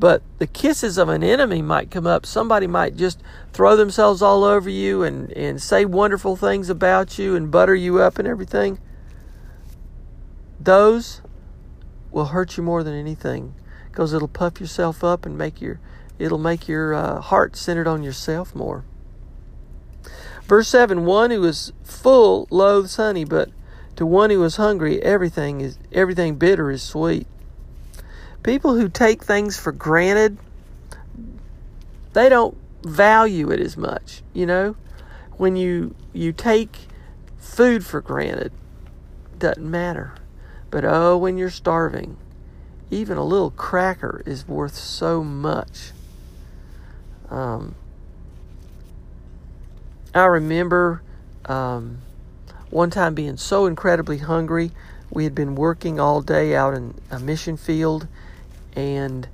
But 0.00 0.22
the 0.38 0.46
kisses 0.46 0.96
of 0.96 1.10
an 1.10 1.22
enemy 1.22 1.60
might 1.60 1.90
come 1.90 2.06
up. 2.06 2.24
Somebody 2.24 2.66
might 2.66 2.96
just 2.96 3.20
throw 3.52 3.76
themselves 3.76 4.22
all 4.22 4.44
over 4.44 4.70
you 4.70 5.02
and, 5.02 5.30
and 5.32 5.60
say 5.60 5.84
wonderful 5.84 6.36
things 6.36 6.70
about 6.70 7.18
you 7.18 7.36
and 7.36 7.50
butter 7.50 7.74
you 7.74 8.00
up 8.00 8.18
and 8.18 8.26
everything. 8.26 8.78
Those 10.58 11.20
will 12.10 12.26
hurt 12.26 12.56
you 12.56 12.62
more 12.62 12.82
than 12.82 12.94
anything 12.94 13.54
because 13.90 14.14
it'll 14.14 14.26
puff 14.26 14.58
yourself 14.58 15.04
up 15.04 15.26
and 15.26 15.36
make 15.36 15.60
your 15.60 15.78
it'll 16.18 16.38
make 16.38 16.66
your 16.66 16.94
uh, 16.94 17.20
heart 17.20 17.54
centered 17.54 17.86
on 17.86 18.02
yourself 18.02 18.54
more. 18.54 18.84
Verse 20.44 20.68
7 20.68 21.04
One 21.04 21.30
who 21.30 21.44
is 21.44 21.74
full 21.84 22.48
loathes 22.50 22.96
honey, 22.96 23.26
but 23.26 23.50
to 23.96 24.06
one 24.06 24.30
who 24.30 24.42
is 24.44 24.56
hungry, 24.56 25.02
everything 25.02 25.60
is 25.60 25.78
everything 25.92 26.36
bitter 26.36 26.70
is 26.70 26.82
sweet 26.82 27.26
people 28.42 28.74
who 28.74 28.88
take 28.88 29.22
things 29.22 29.58
for 29.58 29.72
granted, 29.72 30.38
they 32.12 32.28
don't 32.28 32.56
value 32.82 33.50
it 33.50 33.60
as 33.60 33.76
much, 33.76 34.22
you 34.32 34.46
know? 34.46 34.76
When 35.36 35.56
you 35.56 35.94
you 36.12 36.32
take 36.32 36.76
food 37.38 37.84
for 37.84 38.00
granted, 38.00 38.52
doesn't 39.38 39.70
matter. 39.70 40.14
But 40.70 40.84
oh, 40.84 41.16
when 41.16 41.36
you're 41.36 41.50
starving, 41.50 42.16
even 42.90 43.16
a 43.16 43.24
little 43.24 43.50
cracker 43.50 44.22
is 44.26 44.46
worth 44.46 44.74
so 44.74 45.24
much. 45.24 45.92
Um, 47.30 47.74
I 50.14 50.24
remember 50.24 51.02
um, 51.46 51.98
one 52.70 52.90
time 52.90 53.14
being 53.14 53.36
so 53.36 53.66
incredibly 53.66 54.18
hungry. 54.18 54.72
We 55.10 55.24
had 55.24 55.34
been 55.34 55.54
working 55.54 55.98
all 55.98 56.20
day 56.20 56.54
out 56.54 56.74
in 56.74 56.94
a 57.10 57.18
mission 57.18 57.56
field, 57.56 58.06
and 58.74 59.28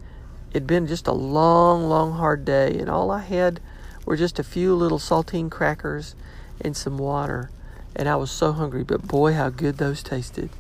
it'd 0.51 0.67
been 0.67 0.87
just 0.87 1.07
a 1.07 1.13
long, 1.13 1.89
long, 1.89 2.13
hard 2.13 2.45
day. 2.45 2.79
And 2.79 2.89
all 2.89 3.11
I 3.11 3.21
had 3.21 3.61
were 4.05 4.17
just 4.17 4.39
a 4.39 4.45
few 4.45 4.75
little 4.75 4.99
saltine 4.99 5.51
crackers 5.51 6.15
and 6.61 6.77
some 6.77 6.99
water. 6.99 7.51
And 7.95 8.09
I 8.09 8.17
was 8.17 8.31
so 8.31 8.53
hungry, 8.53 8.85
but 8.85 9.07
boy, 9.07 9.33
how 9.35 9.51
good 9.51 9.79
those 9.79 10.03
tasted. 10.03 10.51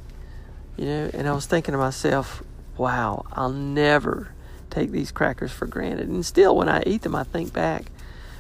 You 0.76 0.86
know, 0.86 1.10
and 1.14 1.28
I 1.28 1.32
was 1.32 1.46
thinking 1.46 1.72
to 1.72 1.78
myself, 1.78 2.42
wow, 2.76 3.24
I'll 3.32 3.52
never 3.52 4.32
take 4.70 4.90
these 4.90 5.12
crackers 5.12 5.52
for 5.52 5.66
granted. 5.66 6.08
And 6.08 6.24
still, 6.24 6.54
when 6.54 6.68
I 6.68 6.82
eat 6.86 7.02
them, 7.02 7.14
I 7.14 7.24
think 7.24 7.52
back 7.52 7.86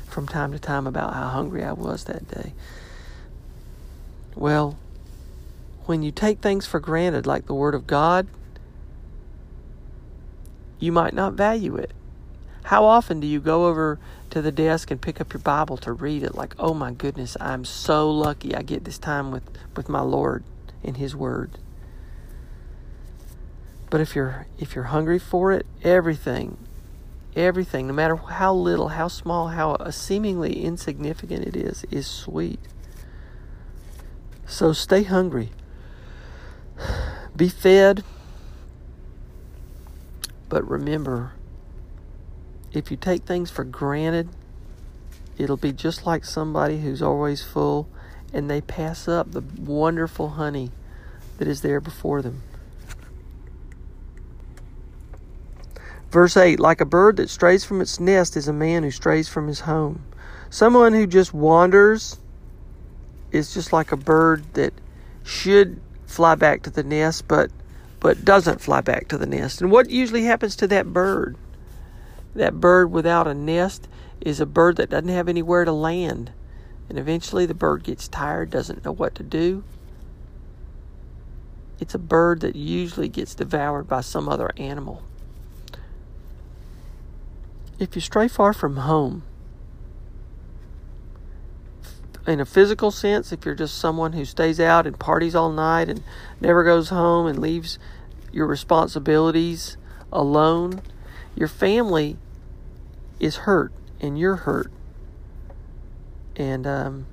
from 0.06 0.26
time 0.26 0.52
to 0.52 0.58
time 0.58 0.86
about 0.86 1.14
how 1.14 1.28
hungry 1.28 1.64
I 1.64 1.72
was 1.72 2.04
that 2.04 2.28
day. 2.28 2.52
Well, 4.34 4.78
when 5.86 6.02
you 6.02 6.10
take 6.10 6.40
things 6.40 6.66
for 6.66 6.80
granted, 6.80 7.26
like 7.26 7.46
the 7.46 7.54
Word 7.54 7.74
of 7.74 7.86
God, 7.86 8.26
you 10.78 10.92
might 10.92 11.14
not 11.14 11.34
value 11.34 11.76
it. 11.76 11.92
How 12.64 12.84
often 12.84 13.20
do 13.20 13.26
you 13.26 13.40
go 13.40 13.66
over 13.66 13.98
to 14.30 14.42
the 14.42 14.50
desk 14.50 14.90
and 14.90 15.00
pick 15.00 15.20
up 15.20 15.32
your 15.32 15.40
Bible 15.40 15.76
to 15.78 15.92
read 15.92 16.22
it 16.22 16.34
like, 16.34 16.54
oh 16.58 16.74
my 16.74 16.92
goodness, 16.92 17.36
I'm 17.40 17.64
so 17.64 18.10
lucky 18.10 18.54
I 18.54 18.62
get 18.62 18.84
this 18.84 18.98
time 18.98 19.30
with, 19.30 19.44
with 19.76 19.88
my 19.88 20.00
Lord 20.00 20.42
in 20.82 20.94
His 20.96 21.14
Word. 21.14 21.52
But 23.88 24.00
if 24.00 24.16
you're 24.16 24.46
if 24.58 24.74
you're 24.74 24.84
hungry 24.84 25.18
for 25.18 25.52
it, 25.52 25.64
everything, 25.84 26.56
everything, 27.36 27.86
no 27.86 27.92
matter 27.92 28.16
how 28.16 28.52
little, 28.52 28.88
how 28.88 29.08
small, 29.08 29.48
how 29.48 29.90
seemingly 29.90 30.64
insignificant 30.64 31.46
it 31.46 31.56
is, 31.56 31.84
is 31.90 32.06
sweet. 32.06 32.58
So 34.44 34.72
stay 34.72 35.04
hungry. 35.04 35.50
Be 37.36 37.48
fed. 37.48 38.02
But 40.48 40.68
remember, 40.68 41.32
if 42.72 42.90
you 42.90 42.96
take 42.96 43.24
things 43.24 43.50
for 43.50 43.64
granted, 43.64 44.28
it'll 45.38 45.56
be 45.56 45.72
just 45.72 46.06
like 46.06 46.24
somebody 46.24 46.80
who's 46.80 47.02
always 47.02 47.42
full 47.42 47.88
and 48.32 48.50
they 48.50 48.60
pass 48.60 49.08
up 49.08 49.32
the 49.32 49.42
wonderful 49.58 50.30
honey 50.30 50.70
that 51.38 51.48
is 51.48 51.62
there 51.62 51.80
before 51.80 52.22
them. 52.22 52.42
Verse 56.10 56.36
8 56.36 56.60
Like 56.60 56.80
a 56.80 56.86
bird 56.86 57.16
that 57.16 57.30
strays 57.30 57.64
from 57.64 57.80
its 57.80 58.00
nest 58.00 58.36
is 58.36 58.48
a 58.48 58.52
man 58.52 58.82
who 58.82 58.90
strays 58.90 59.28
from 59.28 59.48
his 59.48 59.60
home. 59.60 60.04
Someone 60.50 60.92
who 60.92 61.06
just 61.06 61.34
wanders 61.34 62.18
is 63.32 63.52
just 63.52 63.72
like 63.72 63.92
a 63.92 63.96
bird 63.96 64.44
that 64.54 64.72
should 65.24 65.80
fly 66.06 66.34
back 66.36 66.62
to 66.62 66.70
the 66.70 66.84
nest 66.84 67.26
but 67.26 67.50
but 68.06 68.24
doesn't 68.24 68.60
fly 68.60 68.80
back 68.80 69.08
to 69.08 69.18
the 69.18 69.26
nest. 69.26 69.60
And 69.60 69.68
what 69.68 69.90
usually 69.90 70.22
happens 70.22 70.54
to 70.54 70.68
that 70.68 70.92
bird? 70.92 71.36
That 72.36 72.60
bird 72.60 72.92
without 72.92 73.26
a 73.26 73.34
nest 73.34 73.88
is 74.20 74.38
a 74.38 74.46
bird 74.46 74.76
that 74.76 74.90
doesn't 74.90 75.08
have 75.08 75.28
anywhere 75.28 75.64
to 75.64 75.72
land. 75.72 76.30
And 76.88 77.00
eventually 77.00 77.46
the 77.46 77.52
bird 77.52 77.82
gets 77.82 78.06
tired, 78.06 78.48
doesn't 78.48 78.84
know 78.84 78.92
what 78.92 79.16
to 79.16 79.24
do. 79.24 79.64
It's 81.80 81.96
a 81.96 81.98
bird 81.98 82.42
that 82.42 82.54
usually 82.54 83.08
gets 83.08 83.34
devoured 83.34 83.88
by 83.88 84.02
some 84.02 84.28
other 84.28 84.52
animal. 84.56 85.02
If 87.80 87.96
you 87.96 88.00
stray 88.00 88.28
far 88.28 88.52
from 88.52 88.76
home, 88.76 89.24
in 92.24 92.38
a 92.38 92.46
physical 92.46 92.92
sense, 92.92 93.32
if 93.32 93.44
you're 93.44 93.56
just 93.56 93.76
someone 93.76 94.12
who 94.12 94.24
stays 94.24 94.60
out 94.60 94.86
and 94.86 94.96
parties 94.96 95.34
all 95.34 95.50
night 95.50 95.88
and 95.88 96.04
never 96.40 96.62
goes 96.62 96.90
home 96.90 97.26
and 97.26 97.40
leaves 97.40 97.80
your 98.36 98.46
responsibilities 98.46 99.78
alone, 100.12 100.82
your 101.34 101.48
family 101.48 102.18
is 103.18 103.36
hurt 103.36 103.72
and 103.98 104.18
you're 104.18 104.36
hurt. 104.36 104.70
And 106.36 106.66
um, 106.66 107.06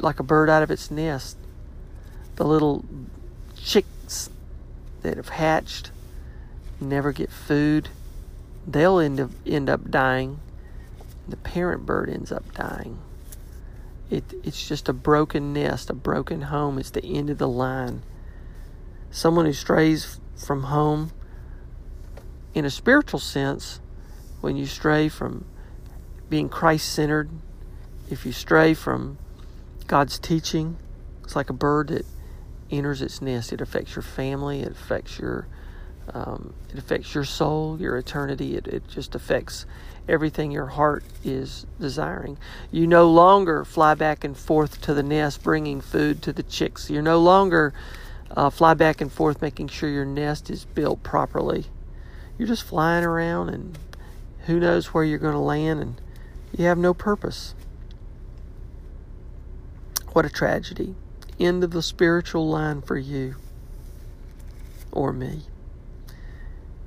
like 0.00 0.20
a 0.20 0.22
bird 0.22 0.48
out 0.48 0.62
of 0.62 0.70
its 0.70 0.88
nest, 0.88 1.36
the 2.36 2.44
little 2.44 2.84
chicks 3.56 4.30
that 5.02 5.16
have 5.16 5.30
hatched 5.30 5.90
never 6.80 7.10
get 7.10 7.30
food. 7.30 7.88
They'll 8.64 9.00
end 9.00 9.18
up, 9.18 9.30
end 9.44 9.68
up 9.68 9.90
dying. 9.90 10.38
The 11.26 11.36
parent 11.36 11.84
bird 11.84 12.08
ends 12.08 12.30
up 12.30 12.54
dying. 12.54 12.98
It, 14.10 14.22
it's 14.44 14.68
just 14.68 14.88
a 14.88 14.92
broken 14.92 15.52
nest, 15.52 15.90
a 15.90 15.94
broken 15.94 16.42
home. 16.42 16.78
It's 16.78 16.90
the 16.90 17.04
end 17.04 17.30
of 17.30 17.38
the 17.38 17.48
line. 17.48 18.02
Someone 19.12 19.44
who 19.44 19.52
strays 19.52 20.18
from 20.36 20.64
home, 20.64 21.12
in 22.54 22.64
a 22.64 22.70
spiritual 22.70 23.20
sense, 23.20 23.78
when 24.40 24.56
you 24.56 24.66
stray 24.66 25.08
from 25.08 25.44
being 26.28 26.48
Christ 26.48 26.92
centered, 26.92 27.30
if 28.10 28.26
you 28.26 28.32
stray 28.32 28.74
from 28.74 29.18
God's 29.86 30.18
teaching, 30.18 30.78
it's 31.22 31.36
like 31.36 31.50
a 31.50 31.54
bird 31.54 31.88
that 31.88 32.06
enters 32.70 33.02
its 33.02 33.20
nest. 33.20 33.52
It 33.52 33.60
affects 33.60 33.94
your 33.94 34.02
family, 34.02 34.60
it 34.60 34.72
affects 34.72 35.18
your 35.18 35.46
um, 36.12 36.54
it 36.70 36.78
affects 36.78 37.14
your 37.14 37.24
soul, 37.24 37.78
your 37.80 37.96
eternity. 37.96 38.56
It, 38.56 38.66
it 38.66 38.88
just 38.88 39.14
affects 39.14 39.66
everything 40.08 40.50
your 40.50 40.66
heart 40.66 41.04
is 41.22 41.64
desiring. 41.78 42.38
You 42.70 42.86
no 42.86 43.08
longer 43.08 43.64
fly 43.64 43.94
back 43.94 44.24
and 44.24 44.36
forth 44.36 44.80
to 44.82 44.94
the 44.94 45.02
nest 45.02 45.42
bringing 45.42 45.80
food 45.80 46.20
to 46.22 46.32
the 46.32 46.42
chicks. 46.42 46.90
You're 46.90 47.02
no 47.02 47.20
longer 47.20 47.72
uh, 48.36 48.50
fly 48.50 48.74
back 48.74 49.00
and 49.00 49.12
forth 49.12 49.42
making 49.42 49.68
sure 49.68 49.88
your 49.88 50.04
nest 50.04 50.50
is 50.50 50.64
built 50.64 51.02
properly. 51.02 51.66
You're 52.38 52.48
just 52.48 52.62
flying 52.62 53.04
around 53.04 53.50
and 53.50 53.78
who 54.46 54.58
knows 54.58 54.86
where 54.86 55.04
you're 55.04 55.18
going 55.18 55.34
to 55.34 55.38
land 55.38 55.80
and 55.80 56.00
you 56.56 56.64
have 56.66 56.78
no 56.78 56.94
purpose. 56.94 57.54
What 60.12 60.26
a 60.26 60.30
tragedy. 60.30 60.94
End 61.38 61.64
of 61.64 61.70
the 61.70 61.82
spiritual 61.82 62.48
line 62.48 62.82
for 62.82 62.98
you 62.98 63.36
or 64.90 65.12
me. 65.12 65.42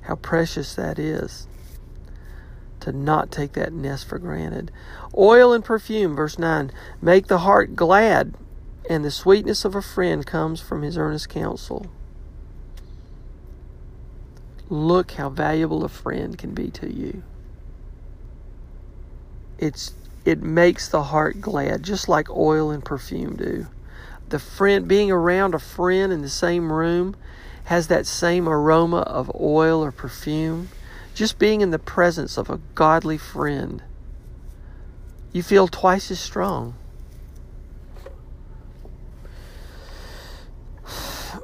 How 0.02 0.14
precious 0.14 0.74
that 0.74 0.98
is 0.98 1.48
to 2.80 2.92
not 2.92 3.32
take 3.32 3.52
that 3.54 3.72
nest 3.72 4.06
for 4.06 4.18
granted. 4.18 4.70
Oil 5.16 5.52
and 5.52 5.64
perfume, 5.64 6.14
verse 6.14 6.38
9, 6.38 6.70
make 7.02 7.26
the 7.26 7.38
heart 7.38 7.74
glad, 7.74 8.34
and 8.88 9.04
the 9.04 9.10
sweetness 9.10 9.64
of 9.64 9.74
a 9.74 9.82
friend 9.82 10.24
comes 10.26 10.60
from 10.60 10.82
his 10.82 10.96
earnest 10.96 11.28
counsel. 11.28 11.86
Look 14.68 15.12
how 15.12 15.28
valuable 15.28 15.84
a 15.84 15.88
friend 15.88 16.36
can 16.36 16.52
be 16.52 16.70
to 16.70 16.92
you. 16.92 17.22
It's 19.58 19.94
it 20.24 20.42
makes 20.42 20.88
the 20.88 21.04
heart 21.04 21.40
glad, 21.40 21.84
just 21.84 22.08
like 22.08 22.28
oil 22.28 22.70
and 22.70 22.84
perfume 22.84 23.36
do. 23.36 23.66
The 24.28 24.40
friend 24.40 24.88
being 24.88 25.10
around 25.12 25.54
a 25.54 25.60
friend 25.60 26.12
in 26.12 26.20
the 26.20 26.28
same 26.28 26.72
room 26.72 27.14
has 27.64 27.86
that 27.86 28.06
same 28.06 28.48
aroma 28.48 28.98
of 29.02 29.30
oil 29.40 29.84
or 29.84 29.92
perfume. 29.92 30.68
Just 31.14 31.38
being 31.38 31.60
in 31.60 31.70
the 31.70 31.78
presence 31.78 32.36
of 32.36 32.50
a 32.50 32.60
godly 32.74 33.18
friend, 33.18 33.82
you 35.32 35.44
feel 35.44 35.68
twice 35.68 36.10
as 36.10 36.18
strong. 36.18 36.74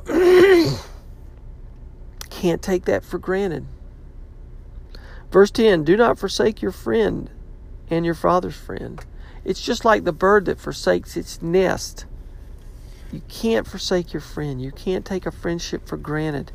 Can't 2.31 2.63
take 2.63 2.85
that 2.87 3.05
for 3.05 3.19
granted. 3.19 3.67
Verse 5.31 5.51
10 5.51 5.85
Do 5.85 5.97
not 5.97 6.19
forsake 6.19 6.63
your 6.63 6.73
friend 6.73 7.31
and 7.89 8.05
your 8.05 8.15
father's 8.15 8.57
friend. 8.57 9.05
It's 9.45 9.63
just 9.63 9.85
like 9.85 10.05
the 10.05 10.13
bird 10.13 10.45
that 10.47 10.61
forsakes 10.61 11.17
its 11.17 11.43
nest. 11.43 12.07
You 13.13 13.23
can't 13.29 13.67
forsake 13.67 14.13
your 14.13 14.21
friend. 14.23 14.63
You 14.63 14.73
can't 14.73 15.05
take 15.05 15.27
a 15.27 15.31
friendship 15.31 15.87
for 15.87 15.97
granted. 15.97 16.53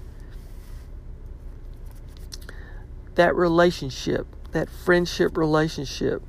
that 3.17 3.35
relationship, 3.35 4.27
that 4.51 4.69
friendship 4.69 5.35
relationship, 5.37 6.21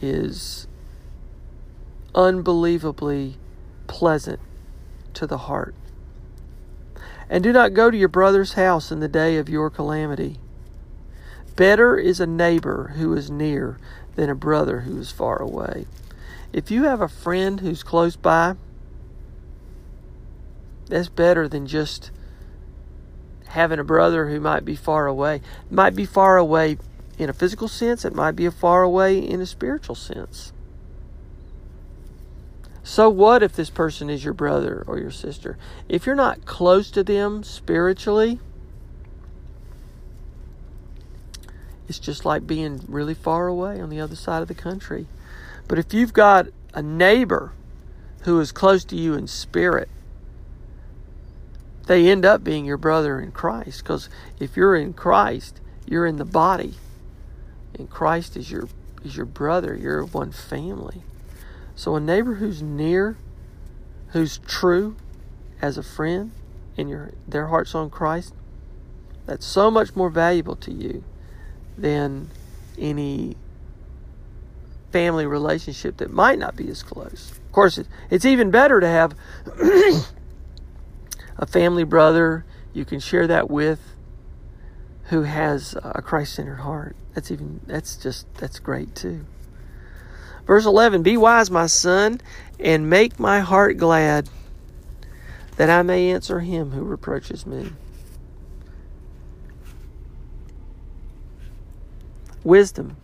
is 0.00 0.66
unbelievably 2.14 3.36
pleasant 3.86 4.40
to 5.12 5.26
the 5.26 5.36
heart. 5.36 5.74
And 7.34 7.42
do 7.42 7.52
not 7.52 7.74
go 7.74 7.90
to 7.90 7.96
your 7.96 8.06
brother's 8.06 8.52
house 8.52 8.92
in 8.92 9.00
the 9.00 9.08
day 9.08 9.38
of 9.38 9.48
your 9.48 9.68
calamity. 9.68 10.38
Better 11.56 11.96
is 11.96 12.20
a 12.20 12.28
neighbor 12.28 12.92
who 12.96 13.12
is 13.16 13.28
near 13.28 13.76
than 14.14 14.30
a 14.30 14.36
brother 14.36 14.82
who 14.82 15.00
is 15.00 15.10
far 15.10 15.42
away. 15.42 15.86
If 16.52 16.70
you 16.70 16.84
have 16.84 17.00
a 17.00 17.08
friend 17.08 17.58
who's 17.58 17.82
close 17.82 18.14
by, 18.14 18.54
That's 20.86 21.08
better 21.08 21.48
than 21.48 21.66
just 21.66 22.12
having 23.46 23.80
a 23.80 23.84
brother 23.84 24.28
who 24.28 24.38
might 24.38 24.64
be 24.64 24.76
far 24.76 25.08
away. 25.08 25.40
Might 25.68 25.96
be 25.96 26.06
far 26.06 26.36
away 26.36 26.78
in 27.18 27.28
a 27.28 27.32
physical 27.32 27.66
sense, 27.66 28.04
it 28.04 28.14
might 28.14 28.36
be 28.36 28.48
far 28.48 28.84
away 28.84 29.18
in 29.18 29.40
a 29.40 29.46
spiritual 29.46 29.96
sense. 29.96 30.52
So, 32.86 33.08
what 33.08 33.42
if 33.42 33.56
this 33.56 33.70
person 33.70 34.10
is 34.10 34.24
your 34.24 34.34
brother 34.34 34.84
or 34.86 34.98
your 34.98 35.10
sister? 35.10 35.56
If 35.88 36.04
you're 36.04 36.14
not 36.14 36.44
close 36.44 36.90
to 36.90 37.02
them 37.02 37.42
spiritually, 37.42 38.40
it's 41.88 41.98
just 41.98 42.26
like 42.26 42.46
being 42.46 42.84
really 42.86 43.14
far 43.14 43.48
away 43.48 43.80
on 43.80 43.88
the 43.88 44.00
other 44.00 44.14
side 44.14 44.42
of 44.42 44.48
the 44.48 44.54
country. 44.54 45.06
But 45.66 45.78
if 45.78 45.94
you've 45.94 46.12
got 46.12 46.48
a 46.74 46.82
neighbor 46.82 47.52
who 48.24 48.38
is 48.38 48.52
close 48.52 48.84
to 48.84 48.96
you 48.96 49.14
in 49.14 49.28
spirit, 49.28 49.88
they 51.86 52.10
end 52.10 52.26
up 52.26 52.44
being 52.44 52.66
your 52.66 52.76
brother 52.76 53.18
in 53.18 53.32
Christ. 53.32 53.82
Because 53.82 54.10
if 54.38 54.58
you're 54.58 54.76
in 54.76 54.92
Christ, 54.92 55.58
you're 55.86 56.06
in 56.06 56.16
the 56.16 56.26
body. 56.26 56.74
And 57.78 57.88
Christ 57.88 58.36
is 58.36 58.50
your 58.50 58.68
is 59.02 59.16
your 59.16 59.26
brother. 59.26 59.74
You're 59.74 60.04
one 60.04 60.32
family. 60.32 61.02
So 61.74 61.96
a 61.96 62.00
neighbor 62.00 62.34
who's 62.34 62.62
near, 62.62 63.16
who's 64.08 64.38
true 64.38 64.96
as 65.60 65.76
a 65.76 65.82
friend, 65.82 66.32
and 66.76 66.88
your 66.88 67.12
their 67.26 67.48
heart's 67.48 67.74
on 67.74 67.90
Christ, 67.90 68.34
that's 69.26 69.46
so 69.46 69.70
much 69.70 69.96
more 69.96 70.10
valuable 70.10 70.56
to 70.56 70.72
you 70.72 71.04
than 71.76 72.30
any 72.78 73.36
family 74.92 75.26
relationship 75.26 75.96
that 75.96 76.12
might 76.12 76.38
not 76.38 76.54
be 76.54 76.68
as 76.68 76.82
close. 76.82 77.32
Of 77.32 77.52
course, 77.52 77.80
it's 78.10 78.24
even 78.24 78.50
better 78.50 78.78
to 78.78 78.88
have 78.88 79.14
a 81.36 81.46
family 81.46 81.84
brother 81.84 82.44
you 82.72 82.84
can 82.84 83.00
share 83.00 83.26
that 83.26 83.50
with 83.50 83.80
who 85.04 85.22
has 85.22 85.76
a 85.82 86.00
Christ-centered 86.02 86.60
heart. 86.60 86.96
That's 87.14 87.30
even 87.30 87.60
that's 87.66 87.96
just 87.96 88.32
that's 88.34 88.58
great 88.58 88.94
too. 88.94 89.26
Verse 90.46 90.66
11, 90.66 91.02
Be 91.02 91.16
wise, 91.16 91.50
my 91.50 91.66
son, 91.66 92.20
and 92.60 92.88
make 92.90 93.18
my 93.18 93.40
heart 93.40 93.76
glad, 93.76 94.28
that 95.56 95.70
I 95.70 95.82
may 95.82 96.10
answer 96.10 96.40
him 96.40 96.72
who 96.72 96.82
reproaches 96.82 97.46
me. 97.46 97.70
Wisdom. 102.42 102.96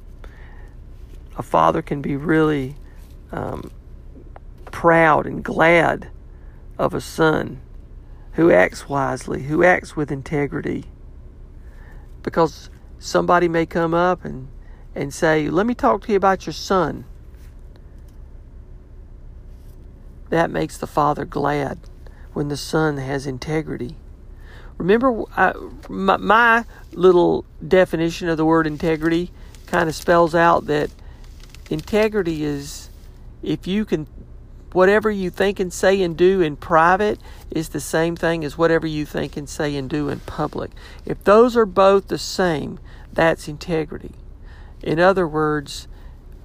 A 1.39 1.43
father 1.43 1.81
can 1.81 2.03
be 2.03 2.17
really 2.17 2.77
um, 3.33 3.71
proud 4.67 5.27
and 5.27 5.43
glad 5.43 6.11
of 6.77 6.93
a 6.93 7.01
son 7.01 7.61
who 8.33 8.51
acts 8.51 8.89
wisely, 8.89 9.45
who 9.45 9.65
acts 9.65 9.97
with 9.97 10.13
integrity. 10.13 10.85
Because 12.23 12.69
somebody 12.99 13.49
may 13.49 13.65
come 13.65 13.95
up 13.95 14.25
and, 14.25 14.49
and 14.95 15.15
say, 15.15 15.49
Let 15.49 15.67
me 15.67 15.75
talk 15.75 16.05
to 16.05 16.11
you 16.11 16.17
about 16.17 16.45
your 16.45 16.53
son. 16.53 17.07
That 20.31 20.51
makes 20.51 20.79
the 20.79 20.87
father 20.87 21.25
glad 21.25 21.79
when 22.33 22.49
the 22.49 22.57
son 22.57 22.97
has 22.97 23.27
integrity. 23.27 23.97
Remember, 24.79 25.25
I, 25.37 25.53
my, 25.89 26.17
my 26.17 26.65
little 26.93 27.45
definition 27.67 28.29
of 28.29 28.37
the 28.37 28.45
word 28.45 28.67
integrity 28.67 29.31
kind 29.67 29.89
of 29.89 29.95
spells 29.95 30.35
out 30.35 30.67
that 30.67 30.91
integrity 31.69 32.45
is 32.45 32.89
if 33.43 33.67
you 33.67 33.85
can 33.85 34.07
whatever 34.73 35.11
you 35.11 35.31
think 35.31 35.59
and 35.59 35.73
say 35.73 36.01
and 36.01 36.17
do 36.17 36.41
in 36.41 36.57
private 36.57 37.19
is 37.51 37.71
the 37.71 37.81
same 37.81 38.15
thing 38.15 38.45
as 38.45 38.57
whatever 38.57 38.87
you 38.87 39.05
think 39.05 39.37
and 39.37 39.49
say 39.49 39.75
and 39.77 39.91
do 39.91 40.09
in 40.09 40.21
public. 40.21 40.71
If 41.05 41.25
those 41.25 41.57
are 41.57 41.67
both 41.67 42.09
the 42.09 42.19
same, 42.19 42.79
that's 43.13 43.49
integrity. 43.49 44.13
In 44.83 45.01
other 45.01 45.27
words, 45.27 45.89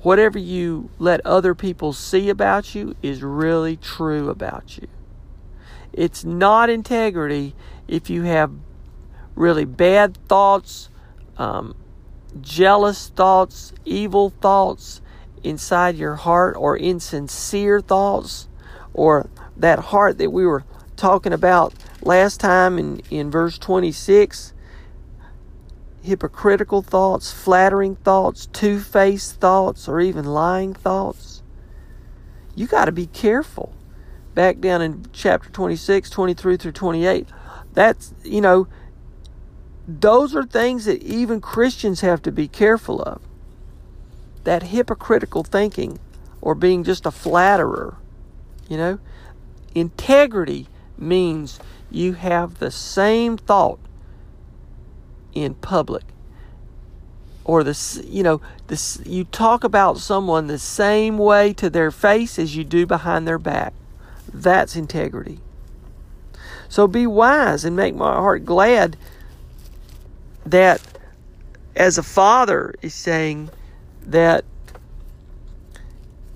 whatever 0.06 0.38
you 0.38 0.88
let 1.00 1.20
other 1.26 1.56
people 1.56 1.92
see 1.92 2.30
about 2.30 2.76
you 2.76 2.96
is 3.02 3.24
really 3.24 3.76
true 3.76 4.30
about 4.30 4.78
you. 4.78 4.88
It's 5.92 6.24
not 6.24 6.70
integrity 6.70 7.56
if 7.88 8.08
you 8.08 8.22
have 8.22 8.52
really 9.34 9.66
bad 9.66 10.16
thoughts, 10.28 10.90
um, 11.38 11.76
jealous 12.40 13.10
thoughts, 13.10 13.74
evil 13.84 14.30
thoughts, 14.30 15.02
inside 15.44 15.96
your 15.96 16.18
heart 16.18 16.56
or 16.56 16.78
insincere 16.78 17.82
thoughts 17.82 18.48
or 18.94 19.28
that 19.58 19.80
heart 19.80 20.20
that 20.20 20.30
we 20.30 20.46
were 20.46 20.64
talking 20.96 21.34
about 21.34 21.74
last 22.04 22.40
time 22.40 22.78
in, 22.78 23.02
in 23.10 23.32
verse 23.32 23.58
26 23.58 24.54
hypocritical 26.06 26.82
thoughts, 26.82 27.32
flattering 27.32 27.96
thoughts, 27.98 28.46
two 28.48 28.80
faced 28.80 29.40
thoughts, 29.40 29.88
or 29.88 30.00
even 30.00 30.26
lying 30.26 30.74
thoughts. 30.74 31.42
You 32.56 32.68
got 32.68 32.86
to 32.86 32.92
be 32.92 33.08
careful. 33.08 33.74
Back 34.34 34.60
down 34.60 34.82
in 34.82 35.06
chapter 35.14 35.50
26, 35.50 36.10
23 36.10 36.58
through 36.58 36.72
28, 36.72 37.28
that's, 37.74 38.14
you 38.24 38.42
know, 38.42 38.68
those 39.88 40.36
are 40.36 40.44
things 40.44 40.86
that 40.86 41.02
even 41.04 41.42
Christians 41.42 42.02
have 42.02 42.22
to 42.24 42.32
be 42.32 42.48
careful 42.48 43.02
of 43.02 43.22
that 44.44 44.64
hypocritical 44.64 45.44
thinking 45.44 46.00
or 46.40 46.56
being 46.56 46.84
just 46.84 47.06
a 47.06 47.12
flatterer. 47.12 47.98
You 48.70 48.78
know, 48.78 49.00
integrity 49.74 50.68
means 50.98 51.60
you 51.92 52.14
have 52.14 52.60
the 52.60 52.72
same 52.72 53.38
thought 53.38 53.80
in 55.36 55.54
public. 55.56 56.04
Or 57.44 57.64
the 57.64 58.04
you 58.08 58.24
know 58.24 58.42
this 58.68 59.00
you 59.06 59.26
talk 59.26 59.64
about 59.64 60.00
someone 60.00 60.48
the 60.48 60.58
same 60.58 61.20
way 61.20 61.54
to 61.54 61.70
their 61.70 61.92
face 61.92 62.40
as 62.40 62.56
you 62.56 62.64
do 62.64 62.88
behind 62.88 63.28
their 63.28 63.38
back. 63.38 63.74
That's 64.34 64.76
integrity. 64.76 65.40
So 66.68 66.88
be 66.88 67.06
wise 67.06 67.64
and 67.64 67.76
make 67.76 67.94
my 67.94 68.14
heart 68.14 68.46
glad 68.46 68.98
that 70.44 70.82
as 71.76 72.00
a 72.00 72.04
father 72.04 72.74
is 72.82 72.96
saying 72.96 73.50
that 74.02 74.44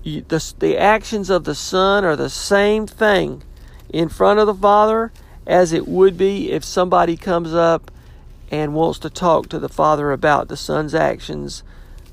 you, 0.02 0.22
the, 0.22 0.54
the 0.58 0.78
actions 0.78 1.30
of 1.30 1.44
the 1.44 1.54
Son 1.54 2.04
are 2.04 2.16
the 2.16 2.30
same 2.30 2.86
thing 2.86 3.42
in 3.90 4.08
front 4.08 4.40
of 4.40 4.46
the 4.46 4.54
Father 4.54 5.12
as 5.46 5.72
it 5.72 5.86
would 5.86 6.16
be 6.16 6.52
if 6.52 6.64
somebody 6.64 7.16
comes 7.16 7.52
up 7.52 7.90
and 8.50 8.74
wants 8.74 8.98
to 9.00 9.10
talk 9.10 9.48
to 9.48 9.58
the 9.58 9.68
Father 9.68 10.12
about 10.12 10.48
the 10.48 10.56
Son's 10.56 10.94
actions 10.94 11.62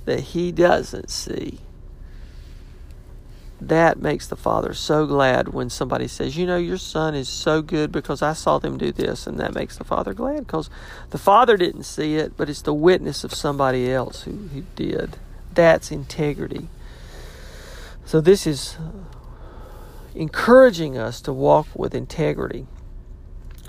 that 0.06 0.19
he 0.19 0.52
doesn't 0.52 1.10
see. 1.10 1.60
That 3.60 4.00
makes 4.00 4.28
the 4.28 4.36
Father 4.36 4.73
so 4.73 5.08
glad 5.08 5.50
when 5.50 5.71
somebody 5.71 6.08
says, 6.08 6.38
You 6.38 6.45
know, 6.45 6.58
your 6.58 6.78
son 6.78 7.15
is 7.15 7.28
so 7.28 7.63
good 7.63 7.91
because 7.91 8.21
I 8.21 8.34
saw 8.34 8.60
them 8.60 8.78
do 8.78 8.91
this. 8.91 9.26
And 9.26 9.39
that 9.39 9.56
makes 9.56 9.78
the 9.78 9.84
Father 9.84 10.13
glad 10.13 10.45
because 10.45 10.69
the 11.10 11.17
Father 11.17 11.58
didn't 11.58 11.84
see 11.84 12.15
it, 12.15 12.38
but 12.38 12.50
it's 12.50 12.62
the 12.62 12.73
witness 12.73 13.23
of 13.23 13.34
somebody 13.34 13.91
else 13.91 14.23
who, 14.23 14.32
who 14.32 14.62
did. 14.76 15.17
That's 15.56 15.91
integrity. 15.91 16.69
So, 18.06 18.21
this 18.21 18.45
is 18.45 18.78
encouraging 20.13 20.97
us 20.97 21.19
to 21.21 21.34
walk 21.34 21.67
with 21.73 21.95
integrity. 21.95 22.67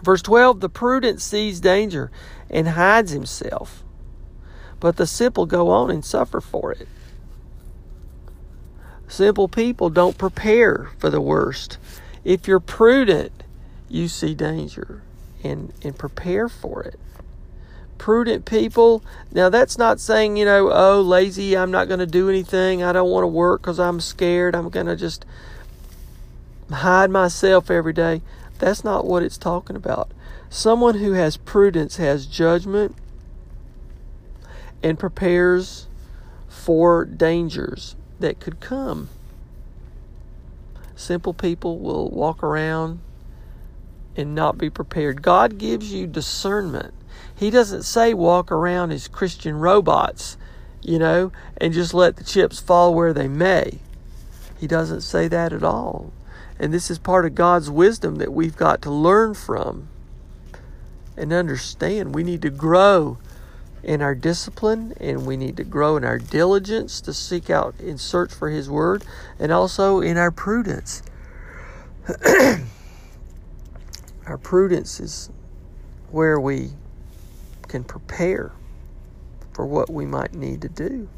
Verse 0.03 0.23
12 0.23 0.61
The 0.61 0.69
prudent 0.69 1.21
sees 1.23 1.61
danger 1.61 2.11
and 2.51 2.69
hides 2.69 3.13
himself, 3.13 3.83
but 4.81 4.97
the 4.97 5.07
simple 5.07 5.47
go 5.47 5.71
on 5.71 5.91
and 5.91 6.05
suffer 6.05 6.41
for 6.41 6.73
it. 6.73 6.89
Simple 9.07 9.49
people 9.49 9.91
don't 9.91 10.19
prepare 10.19 10.91
for 10.99 11.11
the 11.11 11.21
worst. 11.21 11.79
If 12.25 12.47
you're 12.47 12.61
prudent, 12.61 13.33
you 13.89 14.09
see 14.09 14.35
danger 14.35 15.03
and, 15.43 15.73
and 15.83 15.99
prepare 15.99 16.49
for 16.49 16.83
it 16.83 16.99
prudent 17.99 18.45
people. 18.45 19.03
Now, 19.33 19.49
that's 19.51 19.77
not 19.77 20.01
saying, 20.01 20.37
you 20.37 20.45
know, 20.45 20.71
oh, 20.73 21.01
lazy, 21.01 21.57
I'm 21.57 21.71
not 21.71 21.89
going 21.89 22.01
to 22.01 22.07
do 22.07 22.31
anything. 22.31 22.83
I 22.83 22.93
don't 22.93 23.11
want 23.11 23.25
to 23.25 23.29
work 23.29 23.61
because 23.61 23.79
I'm 23.79 24.01
scared. 24.01 24.55
I'm 24.55 24.71
going 24.71 24.87
to 24.87 24.97
just 24.97 25.27
hide 26.71 27.11
myself 27.11 27.71
every 27.71 27.93
day. 27.93 28.23
That's 28.59 28.85
not 28.85 29.05
what 29.05 29.23
it's 29.23 29.37
talking 29.37 29.77
about. 29.77 30.11
Someone 30.51 30.97
who 30.97 31.13
has 31.13 31.37
prudence 31.37 31.97
has 31.97 32.27
judgment 32.27 32.97
and 34.83 34.99
prepares 34.99 35.87
for 36.49 37.05
dangers 37.05 37.97
that 38.21 38.41
could 38.41 38.61
come. 38.61 39.09
Simple 40.97 41.35
people 41.35 41.79
will 41.79 42.09
walk 42.11 42.43
around 42.43 43.01
and 44.17 44.35
not 44.35 44.59
be 44.59 44.71
prepared. 44.71 45.23
God 45.23 45.59
gives 45.59 45.93
you 45.93 46.07
discernment 46.07 46.95
he 47.39 47.51
doesn't 47.51 47.85
say 47.85 48.15
walk 48.15 48.51
around 48.51 48.91
as 48.91 49.07
Christian 49.07 49.61
robots, 49.61 50.37
you 50.83 50.99
know, 50.99 51.31
and 51.57 51.73
just 51.73 51.95
let 51.95 52.17
the 52.17 52.25
chips 52.25 52.59
fall 52.59 52.93
where 52.93 53.13
they 53.13 53.29
may. 53.29 53.79
He 54.59 54.67
doesn't 54.67 55.03
say 55.03 55.29
that 55.29 55.53
at 55.53 55.63
all. 55.63 56.13
And 56.59 56.75
this 56.75 56.91
is 56.91 56.99
part 56.99 57.25
of 57.25 57.37
God's 57.37 57.71
wisdom 57.71 58.17
that 58.17 58.33
we've 58.33 58.57
got 58.57 58.83
to 58.83 58.91
learn 58.91 59.35
from 59.35 59.89
and 61.19 61.33
understand. 61.33 62.15
We 62.15 62.23
need 62.23 62.43
to 62.43 62.51
grow 62.51 63.19
in 63.83 64.03
our 64.03 64.15
discipline 64.15 64.95
and 64.99 65.27
we 65.27 65.37
need 65.37 65.57
to 65.57 65.65
grow 65.65 65.97
in 65.97 66.05
our 66.05 66.19
diligence 66.19 67.01
to 67.03 67.13
seek 67.13 67.51
out 67.51 67.75
and 67.81 68.01
search 68.01 68.33
for 68.33 68.51
His 68.51 68.71
Word 68.71 69.05
and 69.39 69.53
also 69.53 70.01
in 70.01 70.17
our 70.17 70.31
prudence. 70.31 71.03
our 74.27 74.39
prudence 74.39 75.01
is 75.01 75.31
where 76.11 76.41
we 76.41 76.71
can 77.69 77.85
prepare 77.85 78.53
for 79.53 79.67
what 79.67 79.91
we 79.91 80.07
might 80.07 80.35
need 80.35 80.63
to 80.63 80.69
do. 80.69 81.09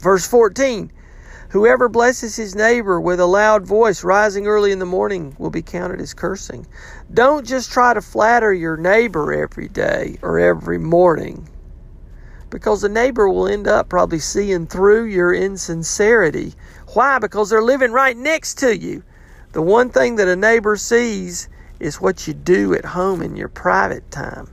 Verse 0.00 0.26
14 0.26 0.90
Whoever 1.56 1.88
blesses 1.88 2.36
his 2.36 2.54
neighbor 2.54 3.00
with 3.00 3.18
a 3.18 3.24
loud 3.24 3.64
voice 3.66 4.04
rising 4.04 4.46
early 4.46 4.72
in 4.72 4.78
the 4.78 4.84
morning 4.84 5.34
will 5.38 5.48
be 5.48 5.62
counted 5.62 6.02
as 6.02 6.12
cursing. 6.12 6.66
Don't 7.14 7.46
just 7.46 7.72
try 7.72 7.94
to 7.94 8.02
flatter 8.02 8.52
your 8.52 8.76
neighbor 8.76 9.32
every 9.32 9.68
day 9.68 10.18
or 10.20 10.38
every 10.38 10.76
morning 10.76 11.48
because 12.50 12.82
the 12.82 12.90
neighbor 12.90 13.26
will 13.30 13.48
end 13.48 13.66
up 13.66 13.88
probably 13.88 14.18
seeing 14.18 14.66
through 14.66 15.06
your 15.06 15.32
insincerity. 15.32 16.52
Why? 16.88 17.18
Because 17.18 17.48
they're 17.48 17.62
living 17.62 17.90
right 17.90 18.18
next 18.18 18.58
to 18.58 18.76
you. 18.76 19.02
The 19.52 19.62
one 19.62 19.88
thing 19.88 20.16
that 20.16 20.28
a 20.28 20.36
neighbor 20.36 20.76
sees 20.76 21.48
is 21.80 22.02
what 22.02 22.28
you 22.28 22.34
do 22.34 22.74
at 22.74 22.84
home 22.84 23.22
in 23.22 23.34
your 23.34 23.48
private 23.48 24.10
time. 24.10 24.50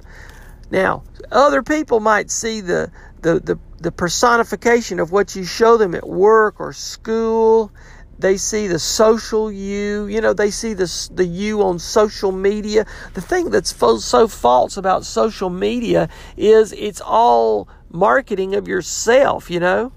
Now, 0.71 1.03
other 1.33 1.63
people 1.63 1.99
might 1.99 2.31
see 2.31 2.61
the, 2.61 2.89
the, 3.21 3.41
the, 3.41 3.59
the 3.83 3.91
personification 3.91 4.97
of 4.99 5.11
what 5.11 5.35
you 5.35 5.43
show 5.43 5.75
them 5.75 5.93
at 5.93 6.07
work 6.07 6.59
or 6.59 6.71
school. 6.71 7.69
They 8.17 8.37
see 8.37 8.67
the 8.67 8.79
social 8.79 9.51
you, 9.51 10.05
you 10.07 10.21
know, 10.21 10.33
they 10.33 10.51
see 10.51 10.73
the, 10.73 11.09
the 11.13 11.25
you 11.25 11.61
on 11.61 11.79
social 11.79 12.31
media. 12.31 12.85
The 13.13 13.21
thing 13.21 13.49
that's 13.49 13.75
so 13.75 14.27
false 14.29 14.77
about 14.77 15.03
social 15.03 15.49
media 15.49 16.07
is 16.37 16.71
it's 16.71 17.01
all 17.01 17.67
marketing 17.89 18.55
of 18.55 18.69
yourself, 18.69 19.51
you 19.51 19.59
know. 19.59 19.91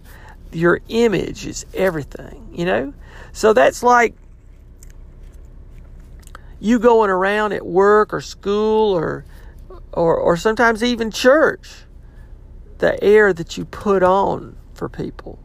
Your 0.50 0.80
image 0.88 1.46
is 1.46 1.64
everything, 1.72 2.48
you 2.52 2.64
know. 2.64 2.92
So 3.32 3.52
that's 3.52 3.84
like 3.84 4.16
you 6.58 6.80
going 6.80 7.10
around 7.10 7.52
at 7.52 7.64
work 7.64 8.12
or 8.12 8.20
school 8.20 8.92
or 8.92 9.24
or 9.92 10.16
or 10.16 10.36
sometimes 10.36 10.82
even 10.82 11.12
church 11.12 11.85
the 12.78 13.02
air 13.02 13.32
that 13.32 13.56
you 13.56 13.64
put 13.64 14.02
on 14.02 14.56
for 14.74 14.88
people. 14.88 15.38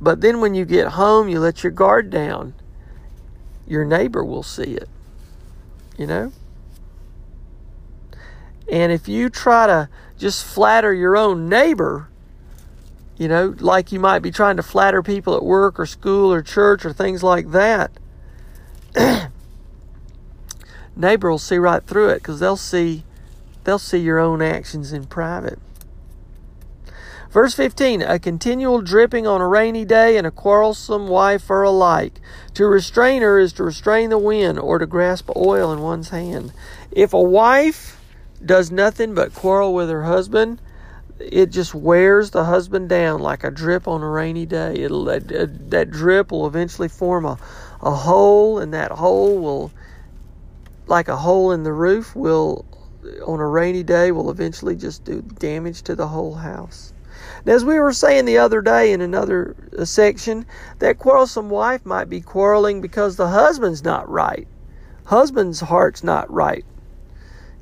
But 0.00 0.20
then 0.20 0.40
when 0.40 0.54
you 0.54 0.64
get 0.64 0.88
home 0.88 1.28
you 1.28 1.40
let 1.40 1.62
your 1.62 1.72
guard 1.72 2.10
down. 2.10 2.54
Your 3.66 3.84
neighbor 3.84 4.22
will 4.22 4.42
see 4.42 4.74
it 4.74 4.88
you 5.96 6.06
know? 6.06 6.32
And 8.70 8.92
if 8.92 9.08
you 9.08 9.28
try 9.28 9.66
to 9.66 9.88
just 10.18 10.44
flatter 10.44 10.92
your 10.92 11.16
own 11.16 11.48
neighbor 11.48 12.08
you 13.16 13.28
know 13.28 13.54
like 13.58 13.92
you 13.92 14.00
might 14.00 14.20
be 14.20 14.30
trying 14.30 14.56
to 14.56 14.62
flatter 14.62 15.02
people 15.02 15.36
at 15.36 15.44
work 15.44 15.78
or 15.78 15.86
school 15.86 16.32
or 16.32 16.42
church 16.42 16.84
or 16.84 16.92
things 16.92 17.22
like 17.22 17.50
that 17.50 17.90
neighbor 20.96 21.30
will 21.30 21.38
see 21.38 21.56
right 21.56 21.84
through 21.84 22.08
it 22.08 22.16
because 22.16 22.40
they'll 22.40 22.56
see 22.56 23.04
they'll 23.64 23.78
see 23.78 23.98
your 23.98 24.18
own 24.18 24.42
actions 24.42 24.92
in 24.92 25.04
private. 25.04 25.58
Verse 27.34 27.52
15 27.54 28.00
A 28.02 28.20
continual 28.20 28.80
dripping 28.80 29.26
on 29.26 29.40
a 29.40 29.48
rainy 29.48 29.84
day 29.84 30.16
and 30.16 30.24
a 30.24 30.30
quarrelsome 30.30 31.08
wife 31.08 31.50
are 31.50 31.64
alike. 31.64 32.20
To 32.54 32.64
restrain 32.64 33.22
her 33.22 33.40
is 33.40 33.52
to 33.54 33.64
restrain 33.64 34.10
the 34.10 34.18
wind 34.18 34.56
or 34.56 34.78
to 34.78 34.86
grasp 34.86 35.28
oil 35.34 35.72
in 35.72 35.80
one's 35.80 36.10
hand. 36.10 36.52
If 36.92 37.12
a 37.12 37.20
wife 37.20 38.00
does 38.46 38.70
nothing 38.70 39.14
but 39.14 39.34
quarrel 39.34 39.74
with 39.74 39.90
her 39.90 40.04
husband, 40.04 40.60
it 41.18 41.46
just 41.46 41.74
wears 41.74 42.30
the 42.30 42.44
husband 42.44 42.88
down 42.88 43.18
like 43.18 43.42
a 43.42 43.50
drip 43.50 43.88
on 43.88 44.00
a 44.00 44.08
rainy 44.08 44.46
day. 44.46 44.74
It'll, 44.74 45.02
that, 45.06 45.70
that 45.70 45.90
drip 45.90 46.30
will 46.30 46.46
eventually 46.46 46.88
form 46.88 47.24
a, 47.24 47.36
a 47.82 47.90
hole, 47.90 48.60
and 48.60 48.72
that 48.74 48.92
hole 48.92 49.40
will 49.40 49.72
like 50.86 51.08
a 51.08 51.16
hole 51.16 51.50
in 51.50 51.64
the 51.64 51.72
roof 51.72 52.14
will 52.14 52.64
on 53.26 53.40
a 53.40 53.48
rainy 53.48 53.82
day 53.82 54.12
will 54.12 54.30
eventually 54.30 54.76
just 54.76 55.02
do 55.02 55.20
damage 55.20 55.82
to 55.82 55.96
the 55.96 56.06
whole 56.06 56.36
house. 56.36 56.93
As 57.46 57.64
we 57.64 57.78
were 57.78 57.92
saying 57.92 58.24
the 58.24 58.38
other 58.38 58.62
day 58.62 58.92
in 58.92 59.00
another 59.00 59.54
uh, 59.78 59.84
section, 59.84 60.46
that 60.78 60.98
quarrelsome 60.98 61.50
wife 61.50 61.84
might 61.84 62.08
be 62.08 62.20
quarreling 62.20 62.80
because 62.80 63.16
the 63.16 63.28
husband's 63.28 63.84
not 63.84 64.08
right. 64.08 64.48
Husband's 65.04 65.60
heart's 65.60 66.02
not 66.02 66.30
right. 66.32 66.64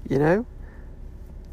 You 0.09 0.19
know? 0.19 0.47